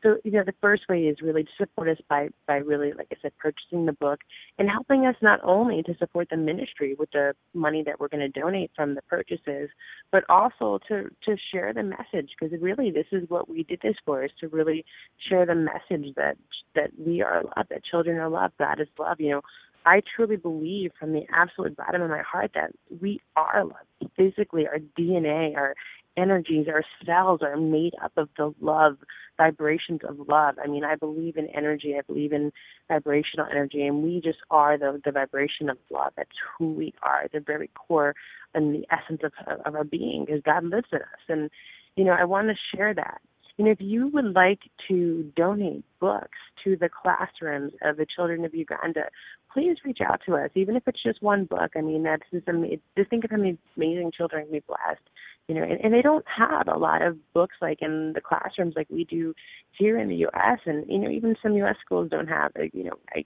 So, 0.02 0.16
you 0.24 0.32
know, 0.32 0.44
the 0.44 0.54
first 0.60 0.88
way 0.88 1.02
is 1.04 1.22
really 1.22 1.44
to 1.44 1.50
support 1.58 1.88
us 1.88 1.98
by, 2.08 2.28
by 2.46 2.56
really, 2.56 2.92
like 2.92 3.08
I 3.10 3.16
said, 3.22 3.32
purchasing 3.38 3.86
the 3.86 3.92
book 3.92 4.20
and 4.58 4.68
helping 4.68 5.06
us 5.06 5.16
not 5.22 5.40
only 5.42 5.82
to 5.84 5.96
support 5.98 6.28
the 6.30 6.36
ministry 6.36 6.94
with 6.98 7.10
the 7.12 7.34
money 7.54 7.82
that 7.84 7.98
we're 7.98 8.08
going 8.08 8.20
to 8.20 8.40
donate 8.40 8.70
from 8.76 8.94
the 8.94 9.02
purchases, 9.02 9.70
but 10.12 10.24
also 10.28 10.78
to, 10.88 11.08
to 11.24 11.36
share 11.52 11.72
the 11.72 11.82
message 11.82 12.30
because 12.38 12.58
really 12.60 12.90
this 12.90 13.06
is 13.10 13.28
what 13.28 13.48
we 13.48 13.62
did 13.62 13.80
this 13.82 13.96
for 14.04 14.24
is 14.24 14.30
to 14.40 14.48
really 14.48 14.84
share 15.28 15.46
the 15.46 15.54
message 15.54 16.14
that, 16.16 16.36
that 16.74 16.90
we 16.98 17.22
are 17.22 17.42
loved, 17.42 17.70
that 17.70 17.84
children 17.84 18.18
are 18.18 18.28
loved, 18.28 18.54
God 18.58 18.80
is 18.80 18.88
love. 18.98 19.18
You 19.18 19.30
know, 19.30 19.40
I 19.86 20.02
truly 20.14 20.36
believe 20.36 20.90
from 20.98 21.12
the 21.12 21.22
absolute 21.32 21.76
bottom 21.76 22.02
of 22.02 22.10
my 22.10 22.22
heart 22.22 22.50
that 22.54 22.72
we 23.00 23.20
are 23.36 23.64
loved 23.64 24.12
physically, 24.16 24.66
our 24.66 24.78
DNA, 24.98 25.56
our 25.56 25.74
energies, 26.16 26.66
our 26.68 26.84
cells 27.04 27.40
are 27.42 27.56
made 27.56 27.94
up 28.02 28.12
of 28.16 28.28
the 28.36 28.54
love, 28.60 28.98
vibrations 29.36 30.00
of 30.08 30.28
love. 30.28 30.56
I 30.62 30.66
mean, 30.66 30.84
I 30.84 30.96
believe 30.96 31.36
in 31.36 31.48
energy. 31.48 31.94
I 31.98 32.02
believe 32.02 32.32
in 32.32 32.52
vibrational 32.88 33.46
energy, 33.50 33.86
and 33.86 34.02
we 34.02 34.20
just 34.20 34.38
are 34.50 34.78
the 34.78 35.00
the 35.04 35.12
vibration 35.12 35.68
of 35.68 35.78
love. 35.90 36.12
That's 36.16 36.30
who 36.58 36.72
we 36.72 36.94
are, 37.02 37.26
the 37.32 37.40
very 37.40 37.68
core 37.68 38.14
and 38.54 38.74
the 38.74 38.86
essence 38.90 39.20
of 39.24 39.32
of 39.64 39.74
our 39.74 39.84
being, 39.84 40.24
because 40.24 40.42
God 40.42 40.64
lives 40.64 40.88
in 40.92 40.98
us. 40.98 41.24
And 41.28 41.50
you 41.96 42.04
know, 42.04 42.12
I 42.18 42.24
want 42.24 42.48
to 42.48 42.76
share 42.76 42.94
that. 42.94 43.20
And 43.58 43.68
if 43.68 43.78
you 43.80 44.08
would 44.08 44.34
like 44.34 44.60
to 44.88 45.32
donate 45.34 45.84
books 45.98 46.38
to 46.66 46.76
the 46.76 46.90
classrooms 46.90 47.72
of 47.82 47.96
the 47.96 48.06
children 48.06 48.44
of 48.44 48.54
Uganda, 48.54 49.04
please 49.52 49.76
reach 49.84 50.00
out 50.06 50.20
to 50.26 50.36
us, 50.36 50.50
even 50.54 50.76
if 50.76 50.82
it's 50.86 51.02
just 51.02 51.22
one 51.22 51.44
book. 51.46 51.72
I 51.76 51.80
mean, 51.80 52.02
that's 52.02 52.22
just 52.32 52.48
amazing. 52.48 52.82
Just 52.98 53.08
think 53.08 53.24
of 53.24 53.30
how 53.30 53.38
many 53.38 53.56
amazing 53.76 54.12
children 54.14 54.46
we 54.50 54.60
blessed 54.60 55.08
you 55.48 55.54
know, 55.54 55.62
and, 55.62 55.80
and 55.82 55.94
they 55.94 56.02
don't 56.02 56.24
have 56.26 56.66
a 56.66 56.78
lot 56.78 57.02
of 57.02 57.16
books 57.32 57.56
like 57.60 57.78
in 57.80 58.12
the 58.14 58.20
classrooms 58.20 58.74
like 58.76 58.88
we 58.90 59.04
do 59.04 59.32
here 59.78 59.98
in 59.98 60.08
the 60.08 60.16
U.S. 60.16 60.58
And 60.66 60.84
you 60.90 60.98
know, 60.98 61.08
even 61.08 61.36
some 61.42 61.54
U.S. 61.54 61.76
schools 61.84 62.10
don't 62.10 62.28
have. 62.28 62.50
Like, 62.58 62.74
you 62.74 62.84
know, 62.84 62.94
I 63.14 63.24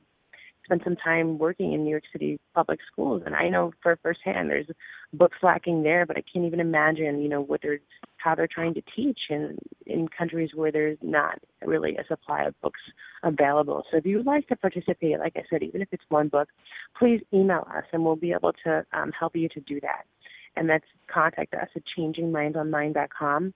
spent 0.70 0.85
some 0.85 0.96
time 0.96 1.38
working 1.38 1.72
in 1.72 1.83
New 1.85 1.90
York 1.90 2.04
City 2.12 2.38
public 2.54 2.78
schools, 2.90 3.22
and 3.26 3.35
I 3.35 3.48
know 3.48 3.72
for 3.83 3.98
firsthand 4.02 4.48
there's 4.48 4.68
books 5.12 5.38
lacking 5.42 5.83
there. 5.83 6.06
But 6.06 6.16
I 6.16 6.22
can't 6.33 6.44
even 6.44 6.61
imagine, 6.61 7.20
you 7.20 7.28
know, 7.28 7.40
what 7.40 7.61
they're 7.62 7.80
how 8.18 8.37
they're 8.37 8.46
trying 8.46 8.74
to 8.74 8.83
teach 8.94 9.18
in 9.30 9.59
in 9.87 10.06
countries 10.09 10.50
where 10.54 10.70
there's 10.70 10.98
not 11.02 11.40
really 11.64 11.96
a 11.96 12.06
supply 12.06 12.44
of 12.44 12.61
books 12.61 12.80
available. 13.24 13.83
So 13.90 13.96
if 13.96 14.06
you 14.06 14.18
would 14.18 14.26
like 14.26 14.46
to 14.48 14.56
participate, 14.56 15.18
like 15.18 15.35
I 15.37 15.42
said, 15.50 15.62
even 15.64 15.83
if 15.83 15.88
it's 15.90 16.04
one 16.09 16.28
book, 16.28 16.48
please 16.96 17.20
email 17.35 17.66
us, 17.74 17.85
and 17.92 18.04
we'll 18.04 18.16
be 18.16 18.33
able 18.33 18.52
to 18.64 18.87
um, 18.92 19.11
help 19.18 19.35
you 19.35 19.48
to 19.48 19.61
do 19.61 19.80
that 19.80 20.04
and 20.56 20.68
that's 20.68 20.85
contact 21.06 21.54
us 21.54 21.68
at 21.76 21.83
changingmindsonline.com. 21.96 23.54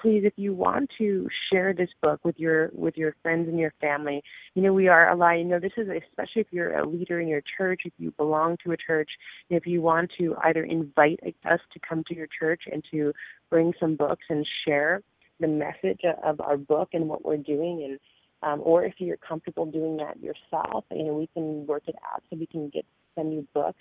Please, 0.00 0.22
if 0.24 0.34
you 0.36 0.54
want 0.54 0.90
to 0.98 1.26
share 1.50 1.72
this 1.72 1.88
book 2.02 2.20
with 2.24 2.38
your 2.38 2.70
with 2.72 2.96
your 2.96 3.16
friends 3.22 3.48
and 3.48 3.58
your 3.58 3.72
family, 3.80 4.22
you 4.54 4.62
know 4.62 4.72
we 4.72 4.88
are 4.88 5.10
alive. 5.10 5.38
You 5.38 5.44
know 5.44 5.58
this 5.60 5.72
is 5.76 5.88
especially 5.88 6.42
if 6.42 6.48
you're 6.50 6.78
a 6.78 6.88
leader 6.88 7.20
in 7.20 7.28
your 7.28 7.42
church, 7.56 7.82
if 7.84 7.92
you 7.98 8.10
belong 8.12 8.56
to 8.64 8.72
a 8.72 8.76
church, 8.76 9.10
if 9.48 9.66
you 9.66 9.80
want 9.80 10.10
to 10.18 10.36
either 10.44 10.64
invite 10.64 11.20
us 11.44 11.60
to 11.72 11.80
come 11.86 12.04
to 12.08 12.14
your 12.14 12.28
church 12.38 12.62
and 12.70 12.84
to 12.90 13.12
bring 13.50 13.72
some 13.80 13.96
books 13.96 14.24
and 14.28 14.46
share 14.66 15.02
the 15.40 15.48
message 15.48 16.00
of 16.24 16.40
our 16.40 16.56
book 16.56 16.90
and 16.92 17.08
what 17.08 17.24
we're 17.24 17.36
doing 17.36 17.84
and 17.84 17.98
um, 18.42 18.60
or 18.62 18.84
if 18.84 18.94
you're 18.98 19.16
comfortable 19.16 19.64
doing 19.64 19.96
that 19.96 20.20
yourself, 20.22 20.84
you 20.90 21.04
know, 21.04 21.14
we 21.14 21.26
can 21.28 21.66
work 21.66 21.84
it 21.86 21.96
out 22.12 22.22
so 22.28 22.36
we 22.36 22.46
can 22.46 22.68
get 22.68 22.84
send 23.14 23.32
you 23.32 23.46
books 23.54 23.80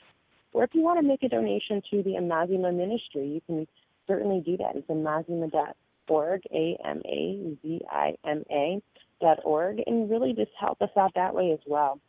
or 0.55 0.63
if 0.63 0.69
you 0.73 0.83
want 0.83 0.97
to 0.99 1.05
make 1.05 1.21
a 1.21 1.27
donation 1.27 1.81
to 1.91 2.01
the 2.01 2.11
Amazima 2.11 2.73
Ministry, 2.73 3.27
you 3.27 3.41
can 3.45 3.67
certainly 4.07 4.39
do 4.39 4.55
that. 4.55 4.77
It's 4.77 4.87
amazima.org, 4.87 5.75
A-M-A-Z-I-M-A 6.09 6.81
org 9.43 9.81
and 9.85 10.09
really 10.09 10.33
just 10.33 10.51
help 10.59 10.81
us 10.81 10.89
out 10.97 11.13
that 11.15 11.33
way 11.33 11.51
as 11.51 11.59
well. 11.65 11.99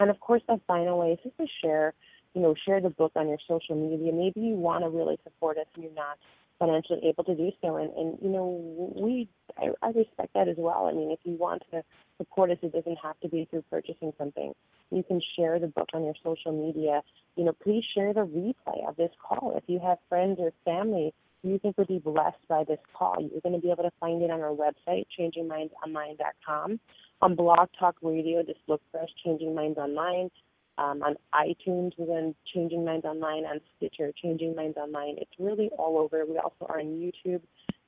And 0.00 0.10
of 0.10 0.18
course, 0.20 0.42
the 0.48 0.60
final 0.66 0.98
way 0.98 1.12
is 1.12 1.18
just 1.22 1.36
to 1.38 1.46
share, 1.62 1.94
you 2.34 2.42
know, 2.42 2.54
share 2.66 2.80
the 2.80 2.90
book 2.90 3.12
on 3.14 3.28
your 3.28 3.38
social 3.46 3.76
media. 3.76 4.12
Maybe 4.12 4.40
you 4.40 4.54
want 4.54 4.84
to 4.84 4.90
really 4.90 5.18
support 5.22 5.58
us 5.58 5.66
and 5.74 5.84
you're 5.84 5.92
not 5.92 6.18
financially 6.58 7.00
able 7.04 7.24
to 7.24 7.34
do 7.34 7.50
so. 7.60 7.76
And, 7.76 7.92
and 7.94 8.18
you 8.22 8.28
know, 8.28 8.92
we, 8.96 9.28
I, 9.58 9.68
I 9.82 9.88
respect 9.88 10.34
that 10.34 10.48
as 10.48 10.56
well. 10.58 10.86
I 10.86 10.92
mean, 10.92 11.10
if 11.10 11.20
you 11.24 11.34
want 11.34 11.62
to 11.72 11.82
support 12.18 12.50
us, 12.50 12.58
it 12.62 12.72
doesn't 12.72 12.98
have 13.02 13.18
to 13.20 13.28
be 13.28 13.46
through 13.50 13.64
purchasing 13.70 14.12
something. 14.16 14.52
You 14.90 15.02
can 15.02 15.20
share 15.36 15.58
the 15.58 15.66
book 15.66 15.88
on 15.94 16.04
your 16.04 16.14
social 16.22 16.52
media. 16.52 17.02
You 17.36 17.44
know, 17.44 17.52
please 17.52 17.84
share 17.94 18.12
the 18.12 18.26
replay 18.26 18.88
of 18.88 18.96
this 18.96 19.10
call. 19.20 19.54
If 19.56 19.64
you 19.66 19.80
have 19.80 19.98
friends 20.08 20.38
or 20.40 20.52
family 20.64 21.14
you 21.42 21.58
think 21.58 21.76
would 21.78 21.88
be 21.88 21.98
blessed 21.98 22.46
by 22.48 22.64
this 22.64 22.78
call, 22.96 23.16
you're 23.20 23.40
going 23.40 23.54
to 23.54 23.60
be 23.60 23.70
able 23.70 23.82
to 23.84 23.92
find 24.00 24.22
it 24.22 24.30
on 24.30 24.40
our 24.40 24.54
website, 24.54 25.06
changingmindsonline.com. 25.18 26.80
On 27.20 27.34
Blog 27.34 27.68
Talk 27.78 27.96
Radio, 28.02 28.42
just 28.42 28.60
look 28.68 28.80
for 28.90 29.00
us, 29.00 29.08
Changing 29.24 29.54
Minds 29.54 29.78
Online. 29.78 30.30
Um, 30.78 31.02
on 31.02 31.16
iTunes, 31.34 31.92
we're 31.98 32.16
on 32.16 32.34
Changing 32.52 32.84
Minds 32.84 33.04
Online. 33.04 33.44
On 33.44 33.60
Stitcher, 33.76 34.12
Changing 34.20 34.54
Minds 34.56 34.76
Online. 34.76 35.16
It's 35.18 35.32
really 35.38 35.70
all 35.78 35.98
over. 35.98 36.24
We 36.24 36.38
also 36.38 36.66
are 36.68 36.80
on 36.80 36.86
YouTube. 36.86 37.42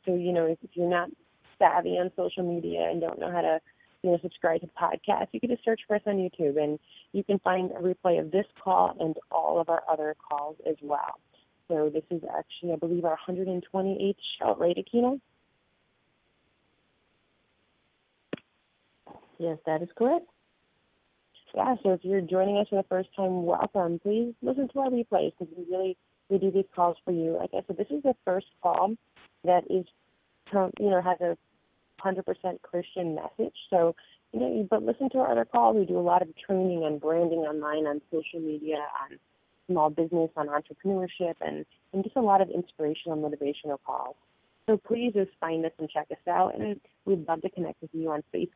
So, 0.04 0.14
you 0.14 0.32
know, 0.32 0.46
if, 0.46 0.58
if 0.62 0.70
you're 0.74 0.88
not 0.88 1.08
savvy 1.58 1.98
on 1.98 2.10
social 2.16 2.42
media 2.42 2.88
and 2.90 3.00
don't 3.00 3.18
know 3.18 3.30
how 3.30 3.40
to 3.40 3.60
you 4.02 4.10
know, 4.10 4.18
subscribe 4.20 4.60
to 4.60 4.66
podcasts, 4.66 5.28
you 5.32 5.40
can 5.40 5.48
just 5.48 5.64
search 5.64 5.80
for 5.88 5.96
us 5.96 6.02
on 6.06 6.16
YouTube 6.16 6.62
and 6.62 6.78
you 7.12 7.24
can 7.24 7.38
find 7.38 7.70
a 7.70 7.80
replay 7.80 8.20
of 8.20 8.30
this 8.30 8.44
call 8.62 8.94
and 9.00 9.16
all 9.32 9.58
of 9.58 9.70
our 9.70 9.82
other 9.90 10.14
calls 10.28 10.56
as 10.68 10.76
well. 10.82 11.18
So 11.68 11.90
this 11.92 12.04
is 12.10 12.22
actually, 12.24 12.72
I 12.72 12.76
believe, 12.76 13.04
our 13.04 13.18
128th 13.26 14.14
show, 14.38 14.54
right, 14.56 14.76
Aikyna? 14.76 15.20
Yes, 19.38 19.58
that 19.66 19.82
is 19.82 19.88
correct. 19.96 20.26
Yeah, 21.54 21.76
so 21.82 21.92
if 21.92 22.00
you're 22.02 22.20
joining 22.20 22.58
us 22.58 22.66
for 22.68 22.76
the 22.76 22.88
first 22.88 23.10
time, 23.14 23.44
welcome. 23.44 24.00
Please 24.00 24.34
listen 24.42 24.68
to 24.68 24.80
our 24.80 24.90
replays 24.90 25.32
because 25.38 25.54
we 25.56 25.64
really 25.70 25.96
we 26.28 26.38
do 26.38 26.50
these 26.50 26.64
calls 26.74 26.96
for 27.04 27.12
you. 27.12 27.36
Like 27.38 27.50
I 27.54 27.60
said, 27.66 27.76
this 27.76 27.86
is 27.90 28.02
the 28.02 28.14
first 28.24 28.46
call 28.62 28.94
that 29.44 29.64
is, 29.70 29.84
um, 30.52 30.70
you 30.80 30.90
know, 30.90 31.00
has 31.00 31.20
a 31.20 31.36
100% 32.04 32.62
Christian 32.62 33.14
message. 33.14 33.54
So, 33.70 33.94
you 34.32 34.40
know, 34.40 34.66
but 34.68 34.82
listen 34.82 35.10
to 35.10 35.18
our 35.18 35.30
other 35.30 35.44
calls. 35.44 35.76
We 35.76 35.84
do 35.84 35.98
a 35.98 36.00
lot 36.00 36.22
of 36.22 36.28
training 36.36 36.82
on 36.82 36.98
branding 36.98 37.40
online, 37.40 37.86
on 37.86 38.00
social 38.10 38.40
media, 38.40 38.78
on 39.02 39.18
small 39.66 39.90
business, 39.90 40.30
on 40.36 40.48
entrepreneurship, 40.48 41.34
and, 41.40 41.64
and 41.92 42.04
just 42.04 42.16
a 42.16 42.20
lot 42.20 42.40
of 42.40 42.50
inspirational, 42.50 43.18
motivational 43.18 43.78
calls. 43.84 44.16
So 44.66 44.76
please 44.78 45.12
just 45.14 45.30
find 45.40 45.64
us 45.64 45.72
and 45.78 45.90
check 45.90 46.06
us 46.10 46.26
out. 46.28 46.58
And 46.58 46.80
we'd 47.04 47.26
love 47.28 47.42
to 47.42 47.50
connect 47.50 47.82
with 47.82 47.90
you 47.92 48.10
on 48.10 48.22
Facebook 48.34 48.48